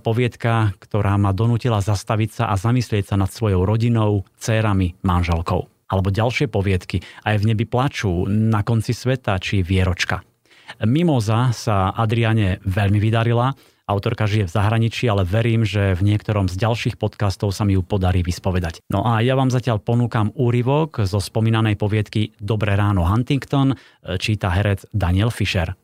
poviedka, 0.03 0.75
ktorá 0.83 1.15
ma 1.15 1.31
donútila 1.31 1.79
zastaviť 1.79 2.29
sa 2.43 2.43
a 2.51 2.59
zamyslieť 2.59 3.07
sa 3.07 3.15
nad 3.15 3.31
svojou 3.31 3.63
rodinou, 3.63 4.27
cérami, 4.35 4.99
manželkou. 4.99 5.74
Alebo 5.91 6.09
ďalšie 6.09 6.49
poviedky, 6.49 7.01
aj 7.25 7.41
v 7.41 7.47
nebi 7.53 7.65
plačú, 7.69 8.25
na 8.25 8.65
konci 8.65 8.93
sveta 8.93 9.37
či 9.37 9.61
Vieročka. 9.61 10.25
Mimoza 10.83 11.53
sa 11.53 11.93
Adriane 11.93 12.57
veľmi 12.65 12.97
vydarila, 12.97 13.53
Autorka 13.85 14.25
žije 14.25 14.49
v 14.49 14.55
zahraničí, 14.57 15.05
ale 15.05 15.21
verím, 15.21 15.61
že 15.61 15.93
v 15.93 16.09
niektorom 16.09 16.49
z 16.49 16.57
ďalších 16.57 16.97
podcastov 16.97 17.53
sa 17.53 17.69
mi 17.69 17.77
ju 17.77 17.85
podarí 17.85 18.25
vyspovedať. 18.25 18.81
No 18.89 19.05
a 19.05 19.21
ja 19.21 19.37
vám 19.37 19.53
zatiaľ 19.53 19.77
ponúkam 19.77 20.33
úryvok 20.33 21.05
zo 21.05 21.21
spomínanej 21.21 21.77
poviedky 21.77 22.33
Dobré 22.41 22.73
ráno 22.73 23.05
Huntington, 23.05 23.77
číta 24.17 24.49
herec 24.57 24.89
Daniel 24.89 25.29
Fischer. 25.29 25.77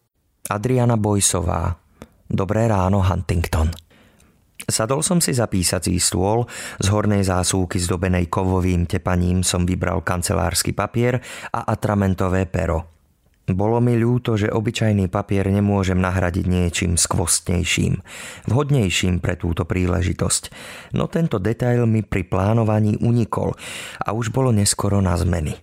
Adriana 0.50 0.98
Bojsová. 0.98 1.78
Dobré 2.26 2.66
ráno 2.66 3.06
Huntington. 3.06 3.70
Sadol 4.70 5.02
som 5.02 5.18
si 5.18 5.34
za 5.34 5.50
písací 5.50 5.98
stôl, 5.98 6.46
z 6.78 6.88
hornej 6.94 7.26
zásúky 7.26 7.82
zdobenej 7.82 8.30
kovovým 8.30 8.86
tepaním 8.86 9.42
som 9.42 9.66
vybral 9.66 10.06
kancelársky 10.06 10.76
papier 10.76 11.18
a 11.50 11.66
atramentové 11.72 12.46
pero. 12.46 12.92
Bolo 13.50 13.82
mi 13.82 13.98
ľúto, 13.98 14.38
že 14.38 14.54
obyčajný 14.54 15.10
papier 15.10 15.50
nemôžem 15.50 15.98
nahradiť 15.98 16.46
niečím 16.46 16.94
skvostnejším, 16.96 18.00
vhodnejším 18.48 19.18
pre 19.20 19.36
túto 19.36 19.66
príležitosť. 19.66 20.44
No 20.96 21.10
tento 21.10 21.42
detail 21.42 21.90
mi 21.90 22.06
pri 22.06 22.24
plánovaní 22.30 23.02
unikol 23.02 23.58
a 23.98 24.14
už 24.14 24.30
bolo 24.30 24.54
neskoro 24.54 25.02
na 25.02 25.18
zmeny. 25.18 25.58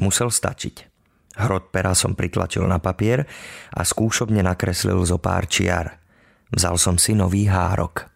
Musel 0.00 0.32
stačiť. 0.32 0.96
Hrot 1.36 1.68
pera 1.68 1.92
som 1.92 2.16
pritlačil 2.16 2.64
na 2.64 2.80
papier 2.80 3.28
a 3.76 3.84
skúšobne 3.84 4.40
nakreslil 4.40 5.04
zo 5.04 5.20
pár 5.20 5.44
čiar. 5.52 6.05
Vzal 6.54 6.78
som 6.78 6.94
si 6.94 7.16
nový 7.18 7.50
hárok. 7.50 8.06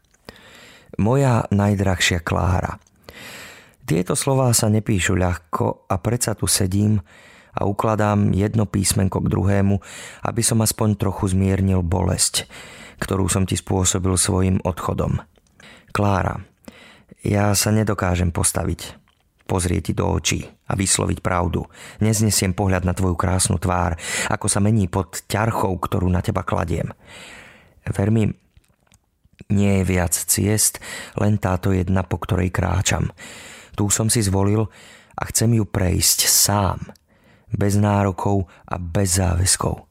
Moja 1.02 1.48
najdrahšia 1.50 2.22
Klára. 2.22 2.78
Tieto 3.82 4.14
slová 4.14 4.54
sa 4.54 4.70
nepíšu 4.70 5.18
ľahko 5.18 5.90
a 5.90 5.98
predsa 5.98 6.38
tu 6.38 6.46
sedím 6.46 7.02
a 7.50 7.66
ukladám 7.66 8.30
jedno 8.30 8.70
písmenko 8.70 9.18
k 9.26 9.30
druhému, 9.34 9.76
aby 10.22 10.42
som 10.46 10.62
aspoň 10.62 10.94
trochu 10.94 11.34
zmiernil 11.34 11.82
bolesť, 11.82 12.46
ktorú 13.02 13.26
som 13.26 13.42
ti 13.50 13.58
spôsobil 13.58 14.14
svojim 14.14 14.62
odchodom. 14.62 15.18
Klára, 15.90 16.46
ja 17.26 17.50
sa 17.58 17.74
nedokážem 17.74 18.30
postaviť, 18.30 18.94
pozrieť 19.50 19.90
ti 19.90 19.92
do 19.98 20.06
očí 20.06 20.46
a 20.70 20.78
vysloviť 20.78 21.18
pravdu. 21.18 21.66
Neznesiem 21.98 22.54
pohľad 22.54 22.86
na 22.86 22.94
tvoju 22.94 23.18
krásnu 23.18 23.58
tvár, 23.58 23.98
ako 24.30 24.46
sa 24.46 24.62
mení 24.62 24.86
pod 24.86 25.26
ťarchou, 25.26 25.74
ktorú 25.82 26.06
na 26.06 26.22
teba 26.22 26.46
kladiem. 26.46 26.94
Ver 27.88 28.10
mi, 28.12 28.28
nie 29.50 29.72
je 29.80 29.84
viac 29.84 30.12
ciest, 30.12 30.82
len 31.16 31.40
táto 31.40 31.72
jedna, 31.72 32.04
po 32.04 32.20
ktorej 32.20 32.52
kráčam. 32.52 33.08
Tu 33.74 33.88
som 33.88 34.12
si 34.12 34.20
zvolil 34.20 34.68
a 35.16 35.22
chcem 35.28 35.56
ju 35.56 35.64
prejsť 35.64 36.28
sám– 36.28 36.80
bez 37.54 37.74
nárokov 37.74 38.46
a 38.66 38.78
bez 38.78 39.18
záväzkov. 39.18 39.86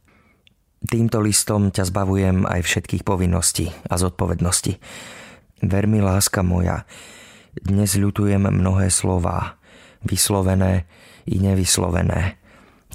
Týmto 0.79 1.19
listom 1.19 1.75
ťa 1.75 1.91
zbavujem 1.91 2.47
aj 2.47 2.63
všetkých 2.63 3.03
povinností 3.03 3.67
a 3.91 3.99
zodpovedností. 3.99 4.79
Ver 5.67 5.85
mi, 5.91 5.99
láska 5.99 6.39
moja, 6.39 6.87
dnes 7.51 7.99
ľutujem 7.99 8.47
mnohé 8.47 8.87
slová, 8.87 9.59
vyslovené 10.07 10.87
i 11.27 11.35
nevyslovené, 11.43 12.39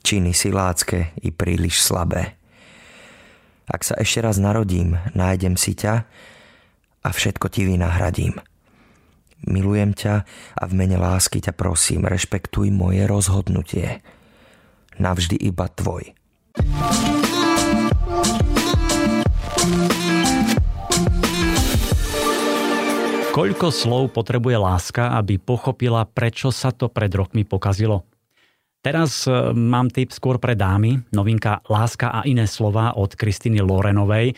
činy 0.00 0.32
silácké 0.32 1.12
i 1.20 1.28
príliš 1.28 1.84
slabé. 1.84 2.40
Ak 3.64 3.80
sa 3.80 3.96
ešte 3.96 4.20
raz 4.20 4.36
narodím, 4.36 5.00
nájdem 5.16 5.56
si 5.56 5.72
ťa 5.72 6.04
a 7.00 7.08
všetko 7.08 7.48
ti 7.48 7.64
vynahradím. 7.64 8.36
Milujem 9.44 9.96
ťa 9.96 10.14
a 10.56 10.62
v 10.68 10.72
mene 10.72 11.00
lásky 11.00 11.40
ťa 11.40 11.56
prosím, 11.56 12.04
rešpektuj 12.04 12.68
moje 12.72 13.08
rozhodnutie 13.08 14.04
navždy 15.00 15.36
iba 15.40 15.66
tvoj. 15.72 16.12
Koľko 23.34 23.66
slov 23.74 24.14
potrebuje 24.14 24.56
láska, 24.60 25.18
aby 25.18 25.42
pochopila, 25.42 26.06
prečo 26.06 26.54
sa 26.54 26.70
to 26.70 26.86
pred 26.86 27.10
rokmi 27.10 27.42
pokazilo? 27.42 28.06
Teraz 28.84 29.24
e, 29.24 29.32
mám 29.56 29.88
tip 29.88 30.12
skôr 30.12 30.36
pre 30.36 30.52
dámy, 30.52 31.08
novinka 31.08 31.64
Láska 31.72 32.12
a 32.12 32.20
iné 32.28 32.44
slova 32.44 32.92
od 32.92 33.16
Kristiny 33.16 33.64
Lorenovej. 33.64 34.26
E, 34.28 34.34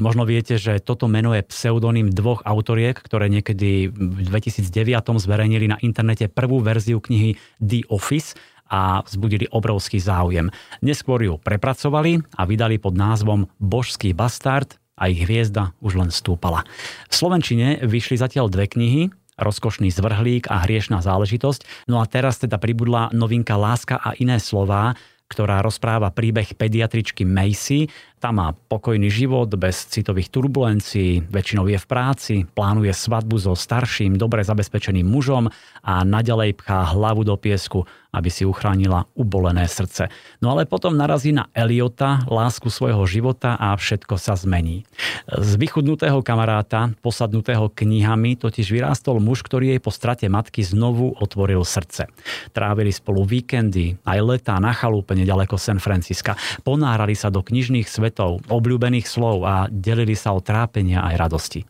možno 0.00 0.24
viete, 0.24 0.56
že 0.56 0.80
toto 0.80 1.04
meno 1.04 1.36
je 1.36 1.44
pseudonym 1.44 2.08
dvoch 2.08 2.40
autoriek, 2.48 2.96
ktoré 2.96 3.28
niekedy 3.28 3.92
v 3.92 4.20
2009 4.24 5.04
zverejnili 5.20 5.68
na 5.68 5.76
internete 5.84 6.32
prvú 6.32 6.64
verziu 6.64 6.96
knihy 6.96 7.36
The 7.60 7.92
Office 7.92 8.40
a 8.72 9.04
vzbudili 9.04 9.52
obrovský 9.52 10.00
záujem. 10.00 10.48
Neskôr 10.80 11.20
ju 11.20 11.36
prepracovali 11.36 12.24
a 12.40 12.48
vydali 12.48 12.80
pod 12.80 12.96
názvom 12.96 13.52
Božský 13.60 14.16
bastard 14.16 14.80
a 14.96 15.12
ich 15.12 15.28
hviezda 15.28 15.76
už 15.84 16.00
len 16.00 16.08
stúpala. 16.08 16.64
V 17.08 17.14
Slovenčine 17.20 17.84
vyšli 17.84 18.16
zatiaľ 18.16 18.48
dve 18.48 18.64
knihy, 18.64 19.12
rozkošný 19.40 19.88
zvrhlík 19.90 20.46
a 20.52 20.62
hriešná 20.68 21.00
záležitosť. 21.00 21.88
No 21.88 21.98
a 21.98 22.06
teraz 22.06 22.38
teda 22.38 22.60
pribudla 22.60 23.10
novinka 23.10 23.56
Láska 23.56 23.96
a 23.96 24.12
iné 24.20 24.36
slová, 24.38 24.94
ktorá 25.30 25.62
rozpráva 25.62 26.10
príbeh 26.10 26.58
pediatričky 26.58 27.22
Macy. 27.22 27.86
Tá 28.20 28.36
má 28.36 28.52
pokojný 28.52 29.08
život 29.08 29.48
bez 29.56 29.88
citových 29.88 30.28
turbulencií, 30.28 31.24
väčšinou 31.24 31.64
je 31.72 31.80
v 31.80 31.86
práci, 31.88 32.34
plánuje 32.44 32.92
svadbu 32.92 33.40
so 33.40 33.56
starším, 33.56 34.20
dobre 34.20 34.44
zabezpečeným 34.44 35.08
mužom 35.08 35.48
a 35.80 36.04
naďalej 36.04 36.60
pchá 36.60 36.92
hlavu 36.92 37.24
do 37.24 37.40
piesku, 37.40 37.88
aby 38.12 38.28
si 38.28 38.44
uchránila 38.44 39.06
ubolené 39.16 39.64
srdce. 39.70 40.12
No 40.42 40.52
ale 40.52 40.68
potom 40.68 40.98
narazí 40.98 41.32
na 41.32 41.48
Eliota, 41.56 42.26
lásku 42.28 42.68
svojho 42.68 43.06
života 43.08 43.56
a 43.56 43.72
všetko 43.72 44.18
sa 44.20 44.36
zmení. 44.36 44.84
Z 45.30 45.56
vychudnutého 45.56 46.20
kamaráta, 46.20 46.92
posadnutého 47.00 47.72
knihami, 47.72 48.36
totiž 48.36 48.68
vyrástol 48.68 49.22
muž, 49.22 49.46
ktorý 49.46 49.72
jej 49.72 49.80
po 49.80 49.94
strate 49.94 50.26
matky 50.28 50.60
znovu 50.60 51.14
otvoril 51.16 51.62
srdce. 51.64 52.10
Trávili 52.52 52.90
spolu 52.92 53.24
víkendy, 53.24 53.96
aj 54.04 54.18
letá 54.20 54.58
na 54.58 54.74
chalupe 54.74 55.14
nedaleko 55.16 55.54
San 55.56 55.78
Francisca. 55.78 56.34
Ponárali 56.66 57.14
sa 57.14 57.30
do 57.30 57.46
knižných 57.46 57.86
svetov, 57.86 58.09
obľúbených 58.50 59.06
slov 59.06 59.46
a 59.46 59.70
delili 59.70 60.18
sa 60.18 60.34
o 60.34 60.42
trápenia 60.42 61.06
aj 61.06 61.14
radosti. 61.14 61.60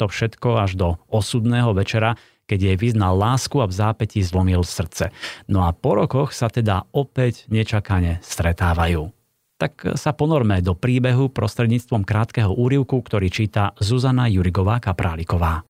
To 0.00 0.08
všetko 0.08 0.48
až 0.56 0.80
do 0.80 0.88
osudného 1.12 1.76
večera, 1.76 2.16
keď 2.48 2.72
jej 2.72 2.76
vyznal 2.80 3.20
lásku 3.20 3.60
a 3.60 3.68
v 3.68 3.76
zápätí 3.76 4.24
zlomil 4.24 4.64
srdce. 4.64 5.12
No 5.46 5.68
a 5.68 5.76
po 5.76 6.00
rokoch 6.00 6.32
sa 6.32 6.48
teda 6.48 6.88
opäť 6.90 7.44
nečakane 7.52 8.18
stretávajú. 8.24 9.12
Tak 9.60 10.00
sa 10.00 10.16
ponorme 10.16 10.64
do 10.64 10.72
príbehu 10.72 11.28
prostredníctvom 11.28 12.08
krátkeho 12.08 12.48
úrivku, 12.56 12.96
ktorý 13.04 13.28
číta 13.28 13.76
Zuzana 13.76 14.24
Jurigová 14.32 14.80
Kapráliková. 14.80 15.68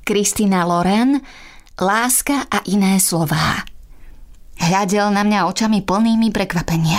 Kristina 0.00 0.64
Loren, 0.64 1.20
Láska 1.78 2.48
a 2.50 2.64
iné 2.66 2.98
slová. 2.98 3.62
Hľadel 4.58 5.14
na 5.14 5.22
mňa 5.22 5.46
očami 5.46 5.86
plnými 5.86 6.34
prekvapenia. 6.34 6.98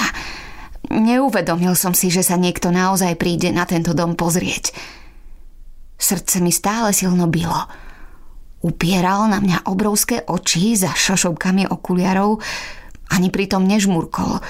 Neuvedomil 0.89 1.77
som 1.77 1.93
si, 1.93 2.09
že 2.09 2.25
sa 2.25 2.33
niekto 2.33 2.73
naozaj 2.73 3.13
príde 3.21 3.53
na 3.53 3.69
tento 3.69 3.93
dom 3.93 4.17
pozrieť. 4.17 4.73
Srdce 5.99 6.41
mi 6.41 6.49
stále 6.49 6.89
silno 6.97 7.29
bylo. 7.29 7.69
Upieral 8.65 9.29
na 9.29 9.37
mňa 9.37 9.69
obrovské 9.69 10.25
oči 10.25 10.73
za 10.73 10.91
šošovkami 10.91 11.69
okuliarov, 11.69 12.41
ani 13.13 13.29
pritom 13.29 13.63
nežmurkol. 13.69 14.41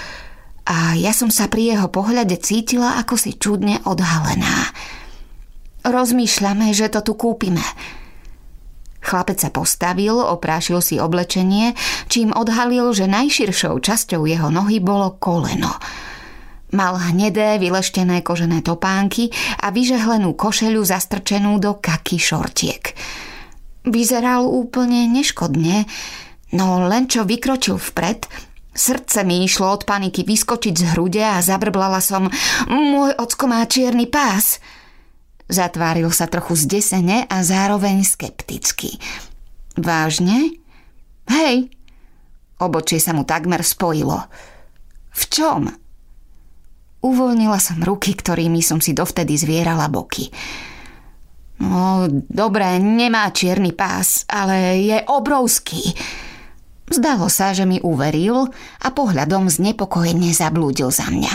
A 0.70 0.96
ja 0.96 1.12
som 1.12 1.28
sa 1.28 1.52
pri 1.52 1.76
jeho 1.76 1.92
pohľade 1.92 2.38
cítila 2.40 3.02
ako 3.02 3.20
si 3.20 3.36
čudne 3.36 3.82
odhalená. 3.84 4.72
Rozmýšľame, 5.84 6.72
že 6.72 6.88
to 6.88 7.04
tu 7.04 7.14
kúpime. 7.20 7.64
Chlapec 9.00 9.40
sa 9.40 9.50
postavil, 9.50 10.14
oprášil 10.14 10.84
si 10.84 10.96
oblečenie, 11.00 11.74
čím 12.12 12.36
odhalil, 12.36 12.92
že 12.92 13.10
najširšou 13.10 13.80
časťou 13.80 14.28
jeho 14.28 14.52
nohy 14.52 14.78
bolo 14.84 15.18
koleno. 15.18 15.72
Mal 16.70 16.94
hnedé, 16.94 17.58
vyleštené 17.58 18.22
kožené 18.22 18.62
topánky 18.62 19.34
a 19.58 19.74
vyžehlenú 19.74 20.38
košeľu 20.38 20.86
zastrčenú 20.86 21.58
do 21.58 21.74
kaky 21.82 22.22
šortiek. 22.22 22.94
Vyzeral 23.90 24.46
úplne 24.46 25.10
neškodne, 25.10 25.90
no 26.54 26.86
len 26.86 27.10
čo 27.10 27.26
vykročil 27.26 27.82
vpred, 27.82 28.30
srdce 28.70 29.26
mi 29.26 29.42
išlo 29.42 29.66
od 29.66 29.90
paniky 29.90 30.22
vyskočiť 30.22 30.74
z 30.78 30.84
hrude 30.94 31.26
a 31.26 31.42
zabrblala 31.42 32.06
som 32.06 32.30
Môj 32.70 33.18
ocko 33.18 33.50
má 33.50 33.66
čierny 33.66 34.06
pás. 34.06 34.62
Zatváril 35.50 36.14
sa 36.14 36.30
trochu 36.30 36.54
zdesene 36.54 37.26
a 37.26 37.42
zároveň 37.42 38.06
skepticky. 38.06 39.02
Vážne? 39.74 40.54
Hej. 41.26 41.74
Obočie 42.62 43.02
sa 43.02 43.18
mu 43.18 43.26
takmer 43.26 43.66
spojilo. 43.66 44.30
V 45.18 45.24
čom? 45.34 45.89
Uvoľnila 47.00 47.60
som 47.64 47.80
ruky, 47.80 48.12
ktorými 48.12 48.60
som 48.60 48.84
si 48.84 48.92
dovtedy 48.92 49.40
zvierala 49.40 49.88
boky. 49.88 50.28
No, 51.60 52.08
dobre, 52.28 52.80
nemá 52.80 53.32
čierny 53.36 53.76
pás, 53.76 54.24
ale 54.32 54.80
je 54.80 54.98
obrovský. 55.08 55.96
Zdalo 56.90 57.28
sa, 57.28 57.52
že 57.52 57.68
mi 57.68 57.78
uveril 57.84 58.50
a 58.82 58.88
pohľadom 58.90 59.52
znepokojene 59.52 60.32
zablúdil 60.32 60.90
za 60.90 61.12
mňa. 61.12 61.34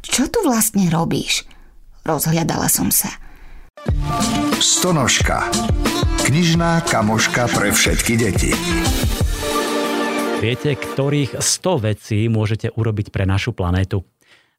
Čo 0.00 0.28
tu 0.28 0.44
vlastne 0.44 0.88
robíš? 0.88 1.44
Rozhľadala 2.04 2.68
som 2.68 2.88
sa. 2.88 3.12
Stonožka. 4.60 5.48
Knižná 6.28 6.84
kamoška 6.84 7.48
pre 7.52 7.72
všetky 7.72 8.12
deti. 8.16 8.52
Viete, 10.40 10.72
ktorých 10.72 11.36
100 11.36 11.84
vecí 11.84 12.24
môžete 12.32 12.72
urobiť 12.72 13.12
pre 13.12 13.28
našu 13.28 13.52
planétu? 13.52 14.08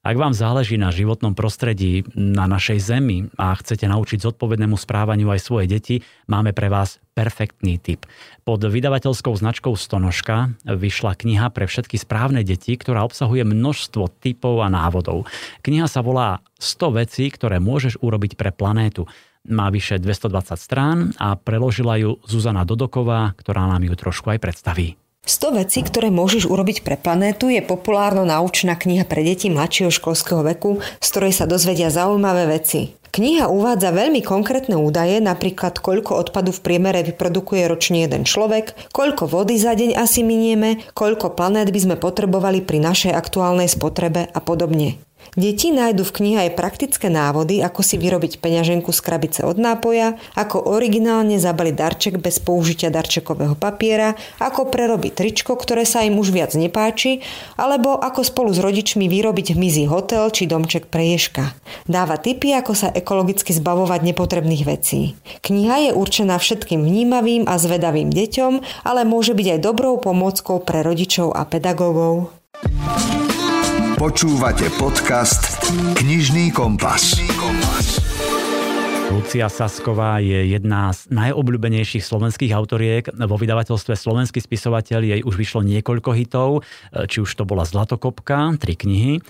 Ak 0.06 0.14
vám 0.14 0.30
záleží 0.30 0.78
na 0.78 0.94
životnom 0.94 1.34
prostredí, 1.34 2.06
na 2.14 2.46
našej 2.46 2.78
Zemi 2.78 3.34
a 3.34 3.58
chcete 3.58 3.90
naučiť 3.90 4.22
zodpovednému 4.22 4.78
správaniu 4.78 5.34
aj 5.34 5.42
svoje 5.42 5.66
deti, 5.66 5.96
máme 6.30 6.54
pre 6.54 6.70
vás 6.70 7.02
perfektný 7.18 7.82
tip. 7.82 8.06
Pod 8.46 8.62
vydavateľskou 8.62 9.34
značkou 9.34 9.74
Stonožka 9.74 10.54
vyšla 10.70 11.18
kniha 11.18 11.50
pre 11.50 11.66
všetky 11.66 11.98
správne 11.98 12.46
deti, 12.46 12.78
ktorá 12.78 13.02
obsahuje 13.02 13.42
množstvo 13.42 14.22
typov 14.22 14.62
a 14.62 14.70
návodov. 14.70 15.26
Kniha 15.66 15.90
sa 15.90 16.06
volá 16.06 16.46
100 16.62 17.02
vecí, 17.02 17.26
ktoré 17.34 17.58
môžeš 17.58 17.98
urobiť 18.06 18.38
pre 18.38 18.54
planétu. 18.54 19.10
Má 19.50 19.74
vyše 19.74 19.98
220 19.98 20.62
strán 20.62 21.18
a 21.18 21.34
preložila 21.34 21.98
ju 21.98 22.22
Zuzana 22.30 22.70
Dodoková, 22.70 23.34
ktorá 23.34 23.66
nám 23.66 23.82
ju 23.82 23.98
trošku 23.98 24.30
aj 24.30 24.46
predstaví. 24.46 25.01
100 25.22 25.58
vecí, 25.62 25.80
ktoré 25.86 26.10
môžeš 26.10 26.50
urobiť 26.50 26.82
pre 26.82 26.98
planétu 26.98 27.54
je 27.54 27.62
populárno 27.62 28.26
naučná 28.26 28.74
kniha 28.74 29.06
pre 29.06 29.22
deti 29.22 29.54
mladšieho 29.54 29.94
školského 29.94 30.42
veku, 30.42 30.82
z 30.98 31.08
ktorej 31.14 31.34
sa 31.38 31.46
dozvedia 31.46 31.94
zaujímavé 31.94 32.50
veci. 32.50 32.98
Kniha 33.12 33.52
uvádza 33.52 33.92
veľmi 33.92 34.24
konkrétne 34.24 34.80
údaje, 34.80 35.20
napríklad 35.20 35.84
koľko 35.84 36.16
odpadu 36.16 36.56
v 36.56 36.64
priemere 36.64 37.04
vyprodukuje 37.04 37.68
ročne 37.68 38.08
jeden 38.08 38.24
človek, 38.24 38.72
koľko 38.96 39.28
vody 39.28 39.60
za 39.60 39.76
deň 39.76 40.00
asi 40.00 40.24
minieme, 40.24 40.80
koľko 40.96 41.36
planét 41.36 41.76
by 41.76 41.80
sme 41.92 41.96
potrebovali 42.00 42.64
pri 42.64 42.80
našej 42.80 43.12
aktuálnej 43.12 43.68
spotrebe 43.68 44.32
a 44.32 44.40
podobne. 44.40 44.96
Deti 45.32 45.72
nájdu 45.72 46.04
v 46.04 46.12
knihe 46.12 46.38
aj 46.44 46.60
praktické 46.60 47.08
návody, 47.08 47.64
ako 47.64 47.80
si 47.80 47.96
vyrobiť 47.96 48.44
peňaženku 48.44 48.92
z 48.92 49.00
krabice 49.00 49.42
od 49.48 49.56
nápoja, 49.56 50.20
ako 50.36 50.60
originálne 50.76 51.40
zabaliť 51.40 51.76
darček 51.76 52.14
bez 52.20 52.44
použitia 52.44 52.92
darčekového 52.92 53.56
papiera, 53.56 54.20
ako 54.44 54.68
prerobiť 54.68 55.16
tričko, 55.16 55.56
ktoré 55.56 55.88
sa 55.88 56.04
im 56.04 56.20
už 56.20 56.36
viac 56.36 56.52
nepáči, 56.52 57.24
alebo 57.56 57.96
ako 57.96 58.28
spolu 58.28 58.52
s 58.52 58.60
rodičmi 58.60 59.08
vyrobiť 59.08 59.56
hmyzí 59.56 59.88
hotel 59.88 60.28
či 60.36 60.52
domček 60.52 60.92
pre 60.92 61.16
ježka. 61.16 61.56
Dáva 61.88 62.20
tipy, 62.20 62.52
ako 62.52 62.76
sa 62.76 62.92
ekologicky 62.92 63.56
zbavovať 63.56 64.04
nepotrebných 64.12 64.68
vecí. 64.68 65.16
Kniha 65.48 65.88
je 65.88 65.92
určená 65.96 66.36
všetkým 66.44 66.84
vnímavým 66.84 67.48
a 67.48 67.56
zvedavým 67.56 68.12
deťom, 68.12 68.84
ale 68.84 69.08
môže 69.08 69.32
byť 69.32 69.48
aj 69.56 69.64
dobrou 69.64 69.96
pomôckou 69.96 70.60
pre 70.60 70.84
rodičov 70.84 71.32
a 71.32 71.48
pedagógov. 71.48 72.36
Počúvate 74.02 74.66
podcast 74.82 75.62
Knižný 76.02 76.50
kompas. 76.58 77.22
Lucia 79.14 79.46
Sasková 79.46 80.18
je 80.18 80.58
jedna 80.58 80.90
z 80.90 81.06
najobľúbenejších 81.14 82.02
slovenských 82.02 82.50
autoriek. 82.50 83.06
Vo 83.14 83.38
vydavateľstve 83.38 83.94
Slovenský 83.94 84.42
spisovateľ 84.42 85.06
jej 85.06 85.22
už 85.22 85.38
vyšlo 85.38 85.62
niekoľko 85.62 86.18
hitov, 86.18 86.66
či 87.06 87.22
už 87.22 87.30
to 87.30 87.46
bola 87.46 87.62
Zlatokopka, 87.62 88.58
tri 88.58 88.74
knihy, 88.74 89.22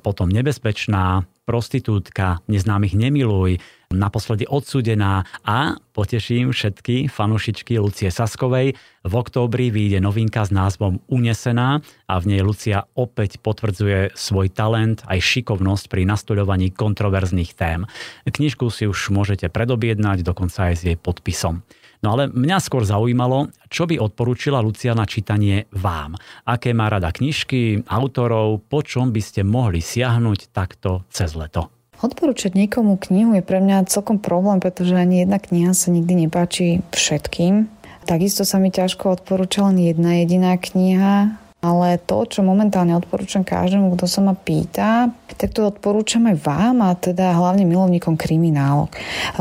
potom 0.00 0.32
Nebezpečná, 0.32 1.28
Prostitútka, 1.44 2.40
Neznámych 2.48 2.96
nemiluj, 2.96 3.60
naposledy 3.92 4.48
odsudená 4.48 5.26
a 5.44 5.76
poteším 5.92 6.54
všetky 6.54 7.10
fanušičky 7.10 7.76
Lucie 7.76 8.08
Saskovej. 8.08 8.78
V 9.04 9.12
októbri 9.12 9.68
vyjde 9.68 10.00
novinka 10.00 10.46
s 10.46 10.54
názvom 10.54 11.04
Unesená 11.12 11.84
a 12.08 12.14
v 12.16 12.24
nej 12.32 12.40
Lucia 12.40 12.88
opäť 12.96 13.42
potvrdzuje 13.42 14.16
svoj 14.16 14.48
talent 14.54 15.04
aj 15.04 15.20
šikovnosť 15.20 15.92
pri 15.92 16.08
nastoľovaní 16.08 16.72
kontroverzných 16.72 17.52
tém. 17.52 17.84
Knižku 18.24 18.72
si 18.72 18.88
už 18.88 19.12
môžete 19.12 19.52
predobjednať, 19.52 20.24
dokonca 20.24 20.72
aj 20.72 20.74
s 20.78 20.82
jej 20.88 20.96
podpisom. 20.96 21.66
No 22.04 22.12
ale 22.12 22.28
mňa 22.28 22.60
skôr 22.60 22.84
zaujímalo, 22.84 23.48
čo 23.72 23.88
by 23.88 23.96
odporúčila 23.96 24.60
Lucia 24.60 24.92
na 24.92 25.08
čítanie 25.08 25.64
vám. 25.72 26.20
Aké 26.44 26.76
má 26.76 26.92
rada 26.92 27.08
knižky, 27.08 27.88
autorov, 27.88 28.60
po 28.68 28.84
čom 28.84 29.08
by 29.08 29.24
ste 29.24 29.40
mohli 29.40 29.80
siahnuť 29.80 30.52
takto 30.52 31.08
cez 31.08 31.32
leto. 31.32 31.73
Odporúčať 32.02 32.58
niekomu 32.58 32.98
knihu 32.98 33.36
je 33.38 33.44
pre 33.44 33.62
mňa 33.62 33.86
celkom 33.86 34.18
problém, 34.18 34.58
pretože 34.58 34.96
ani 34.96 35.22
jedna 35.22 35.38
kniha 35.38 35.76
sa 35.76 35.92
nikdy 35.92 36.26
nepáči 36.26 36.82
všetkým. 36.90 37.70
Takisto 38.04 38.44
sa 38.44 38.60
mi 38.60 38.68
ťažko 38.68 39.20
odporúča 39.20 39.64
len 39.70 39.80
jedna 39.80 40.20
jediná 40.20 40.56
kniha, 40.60 41.43
ale 41.64 41.96
to, 41.96 42.28
čo 42.28 42.44
momentálne 42.44 42.92
odporúčam 42.92 43.40
každému, 43.40 43.96
kto 43.96 44.04
sa 44.04 44.20
ma 44.20 44.36
pýta, 44.36 45.08
tak 45.40 45.56
to 45.56 45.64
odporúčam 45.64 46.28
aj 46.28 46.36
vám 46.44 46.84
a 46.84 46.92
teda 46.92 47.32
hlavne 47.32 47.64
milovníkom 47.64 48.20
kriminálok. 48.20 48.92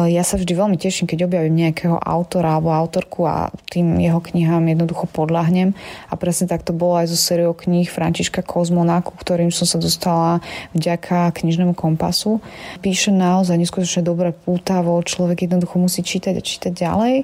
Ja 0.08 0.24
sa 0.24 0.40
vždy 0.40 0.56
veľmi 0.56 0.80
teším, 0.80 1.04
keď 1.04 1.28
objavím 1.28 1.60
nejakého 1.68 2.00
autora 2.00 2.56
alebo 2.56 2.72
autorku 2.72 3.28
a 3.28 3.52
tým 3.68 4.00
jeho 4.00 4.24
knihám 4.24 4.64
jednoducho 4.72 5.12
podľahnem 5.12 5.76
a 6.08 6.14
presne 6.16 6.48
tak 6.48 6.64
to 6.64 6.72
bolo 6.72 7.04
aj 7.04 7.12
zo 7.12 7.20
sériou 7.20 7.52
kníh 7.52 7.92
Františka 7.92 8.40
Kozmona, 8.40 9.04
ku 9.04 9.20
ktorým 9.20 9.52
som 9.52 9.68
sa 9.68 9.76
dostala 9.76 10.40
vďaka 10.72 11.36
knižnému 11.36 11.76
kompasu. 11.76 12.40
Píše 12.80 13.12
naozaj 13.12 13.60
neskutočne 13.60 14.08
dobre 14.08 14.32
pútavo, 14.32 14.96
človek 15.04 15.46
jednoducho 15.46 15.76
musí 15.76 16.00
čítať 16.02 16.40
a 16.40 16.42
čítať 16.42 16.72
ďalej 16.72 17.16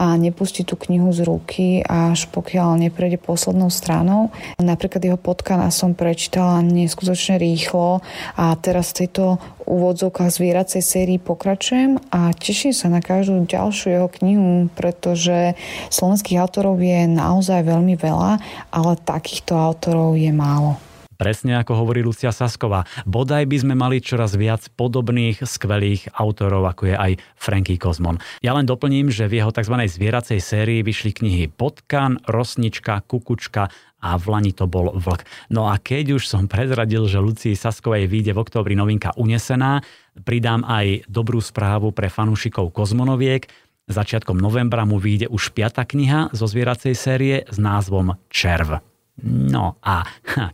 a 0.00 0.16
nepustiť 0.16 0.64
tú 0.64 0.80
knihu 0.88 1.12
z 1.12 1.28
ruky, 1.28 1.84
až 1.84 2.26
pokiaľ 2.32 2.88
neprejde 2.88 3.20
poslednou 3.20 3.68
stranou. 3.68 4.32
Napríklad 4.56 5.02
jeho 5.02 5.18
potkana 5.20 5.68
som 5.74 5.92
prečítala 5.92 6.62
neskutočne 6.64 7.36
rýchlo 7.36 8.00
a 8.38 8.54
teraz 8.58 8.94
v 8.94 9.04
tejto 9.04 9.42
úvodzovkách 9.66 10.30
zvieracej 10.30 10.82
sérii 10.82 11.18
pokračujem 11.20 11.98
a 12.14 12.30
teším 12.32 12.72
sa 12.72 12.86
na 12.88 13.02
každú 13.02 13.44
ďalšiu 13.44 13.88
jeho 13.98 14.08
knihu, 14.22 14.70
pretože 14.72 15.58
slovenských 15.90 16.38
autorov 16.40 16.78
je 16.78 17.10
naozaj 17.10 17.66
veľmi 17.66 17.98
veľa, 17.98 18.38
ale 18.70 18.92
takýchto 19.02 19.58
autorov 19.58 20.14
je 20.14 20.30
málo. 20.30 20.78
Presne 21.16 21.56
ako 21.56 21.72
hovorí 21.84 22.04
Lucia 22.04 22.28
Sasková, 22.28 22.84
bodaj 23.08 23.48
by 23.48 23.56
sme 23.56 23.74
mali 23.74 24.04
čoraz 24.04 24.36
viac 24.36 24.68
podobných 24.76 25.40
skvelých 25.40 26.12
autorov, 26.12 26.68
ako 26.68 26.92
je 26.92 26.96
aj 26.96 27.12
Franky 27.40 27.80
Kozmon. 27.80 28.20
Ja 28.44 28.52
len 28.52 28.68
doplním, 28.68 29.08
že 29.08 29.24
v 29.24 29.40
jeho 29.40 29.52
tzv. 29.52 29.74
zvieracej 29.80 30.38
sérii 30.44 30.84
vyšli 30.84 31.16
knihy 31.16 31.44
Potkan, 31.48 32.20
Rosnička, 32.28 33.00
Kukučka 33.08 33.72
a 34.04 34.14
v 34.20 34.24
Lani 34.28 34.52
to 34.52 34.68
bol 34.68 34.92
Vlk. 34.92 35.24
No 35.48 35.72
a 35.72 35.80
keď 35.80 36.20
už 36.20 36.28
som 36.28 36.46
prezradil, 36.46 37.08
že 37.08 37.18
Lucii 37.18 37.56
Saskovej 37.56 38.06
vyjde 38.06 38.36
v 38.36 38.42
októbri 38.44 38.74
novinka 38.76 39.16
Unesená, 39.16 39.80
pridám 40.22 40.62
aj 40.68 41.08
dobrú 41.08 41.40
správu 41.40 41.90
pre 41.96 42.12
fanúšikov 42.12 42.70
Kozmonoviek. 42.70 43.48
Začiatkom 43.86 44.36
novembra 44.36 44.82
mu 44.82 44.98
vyjde 44.98 45.30
už 45.30 45.54
piata 45.54 45.86
kniha 45.86 46.34
zo 46.34 46.44
zvieracej 46.50 46.94
série 46.98 47.46
s 47.46 47.56
názvom 47.56 48.18
Červ. 48.28 48.95
No 49.24 49.80
a 49.80 50.04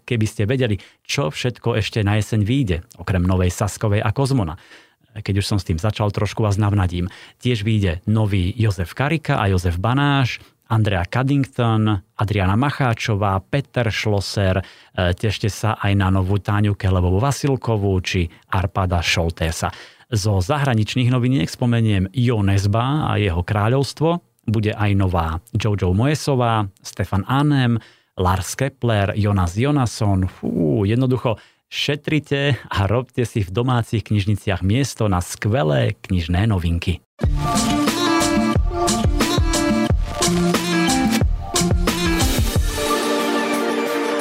keby 0.09 0.27
ste 0.27 0.46
vedeli, 0.46 0.79
čo 1.03 1.35
všetko 1.35 1.79
ešte 1.83 2.07
na 2.07 2.18
jeseň 2.18 2.40
vyjde, 2.46 2.77
okrem 2.98 3.27
novej 3.27 3.51
Saskovej 3.51 4.03
a 4.03 4.14
Kozmona. 4.14 4.55
Keď 5.12 5.44
už 5.44 5.48
som 5.48 5.59
s 5.61 5.68
tým 5.68 5.77
začal, 5.77 6.09
trošku 6.09 6.40
vás 6.40 6.57
navnadím. 6.57 7.12
Tiež 7.37 7.68
vyjde 7.68 8.01
nový 8.09 8.48
Jozef 8.57 8.96
Karika 8.96 9.44
a 9.44 9.51
Jozef 9.51 9.77
Banáš, 9.77 10.40
Andrea 10.72 11.05
Caddington, 11.05 12.01
Adriana 12.16 12.57
Macháčová, 12.57 13.37
Peter 13.44 13.92
Schlosser, 13.92 14.57
e, 14.57 14.64
tešte 15.12 15.53
sa 15.53 15.77
aj 15.77 15.92
na 15.92 16.09
novú 16.09 16.40
Táňu 16.40 16.72
Kelevovú 16.81 17.20
Vasilkovú 17.20 17.92
či 18.01 18.25
Arpada 18.48 19.05
Šoltésa. 19.05 19.68
Zo 20.09 20.40
zahraničných 20.40 21.12
noviniek 21.12 21.44
spomeniem 21.44 22.09
Jo 22.16 22.40
Nesba 22.40 23.12
a 23.12 23.20
jeho 23.20 23.44
kráľovstvo, 23.44 24.25
bude 24.48 24.72
aj 24.72 24.90
nová 24.96 25.44
Jojo 25.53 25.92
Moesová, 25.92 26.64
Stefan 26.81 27.29
Anem, 27.29 27.77
Lars 28.20 28.53
Kepler, 28.61 29.16
Jonas 29.16 29.57
Jonasson, 29.57 30.29
fú, 30.29 30.85
jednoducho 30.85 31.40
šetrite 31.72 32.61
a 32.68 32.85
robte 32.85 33.25
si 33.25 33.40
v 33.40 33.48
domácich 33.48 34.05
knižniciach 34.05 34.61
miesto 34.61 35.09
na 35.09 35.25
skvelé 35.25 35.96
knižné 35.96 36.44
novinky. 36.44 37.01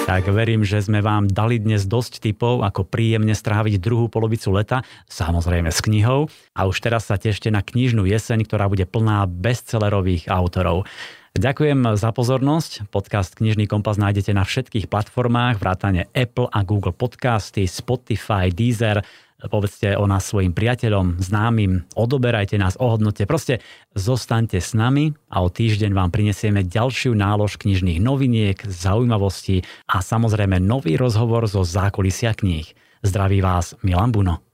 Tak 0.07 0.27
verím, 0.27 0.63
že 0.63 0.79
sme 0.79 1.03
vám 1.03 1.27
dali 1.27 1.59
dnes 1.59 1.83
dosť 1.83 2.23
typov, 2.23 2.63
ako 2.63 2.87
príjemne 2.87 3.35
stráviť 3.35 3.79
druhú 3.79 4.07
polovicu 4.07 4.55
leta, 4.55 4.87
samozrejme 5.11 5.67
s 5.67 5.83
knihou. 5.83 6.31
A 6.55 6.67
už 6.67 6.79
teraz 6.79 7.11
sa 7.11 7.19
tešte 7.19 7.51
na 7.51 7.59
knižnú 7.59 8.07
jeseň, 8.07 8.47
ktorá 8.47 8.71
bude 8.71 8.87
plná 8.87 9.27
bestsellerových 9.27 10.31
autorov. 10.31 10.87
Ďakujem 11.31 11.95
za 11.95 12.11
pozornosť. 12.11 12.91
Podcast 12.91 13.39
Knižný 13.39 13.63
kompas 13.63 13.95
nájdete 13.95 14.35
na 14.35 14.43
všetkých 14.43 14.91
platformách, 14.91 15.63
vrátane 15.63 16.11
Apple 16.11 16.51
a 16.51 16.59
Google 16.67 16.91
Podcasty, 16.91 17.71
Spotify, 17.71 18.51
Deezer. 18.51 18.99
Povedzte 19.41 19.97
o 19.97 20.05
nás 20.05 20.27
svojim 20.27 20.53
priateľom, 20.53 21.17
známym, 21.17 21.89
odoberajte 21.97 22.61
nás, 22.61 22.77
ohodnote. 22.77 23.25
Proste 23.25 23.63
zostaňte 23.97 24.61
s 24.61 24.77
nami 24.77 25.17
a 25.33 25.41
o 25.41 25.49
týždeň 25.49 25.95
vám 25.97 26.13
prinesieme 26.13 26.61
ďalšiu 26.61 27.17
nálož 27.17 27.57
knižných 27.57 27.97
noviniek, 27.97 28.61
zaujímavostí 28.61 29.65
a 29.89 30.03
samozrejme 30.03 30.61
nový 30.61 30.93
rozhovor 30.93 31.49
zo 31.49 31.65
zákulisia 31.65 32.37
kníh. 32.37 32.69
Zdraví 33.01 33.41
vás 33.41 33.73
Milan 33.81 34.13
Buno. 34.13 34.45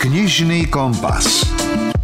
Knižný 0.00 0.72
kompas. 0.72 1.51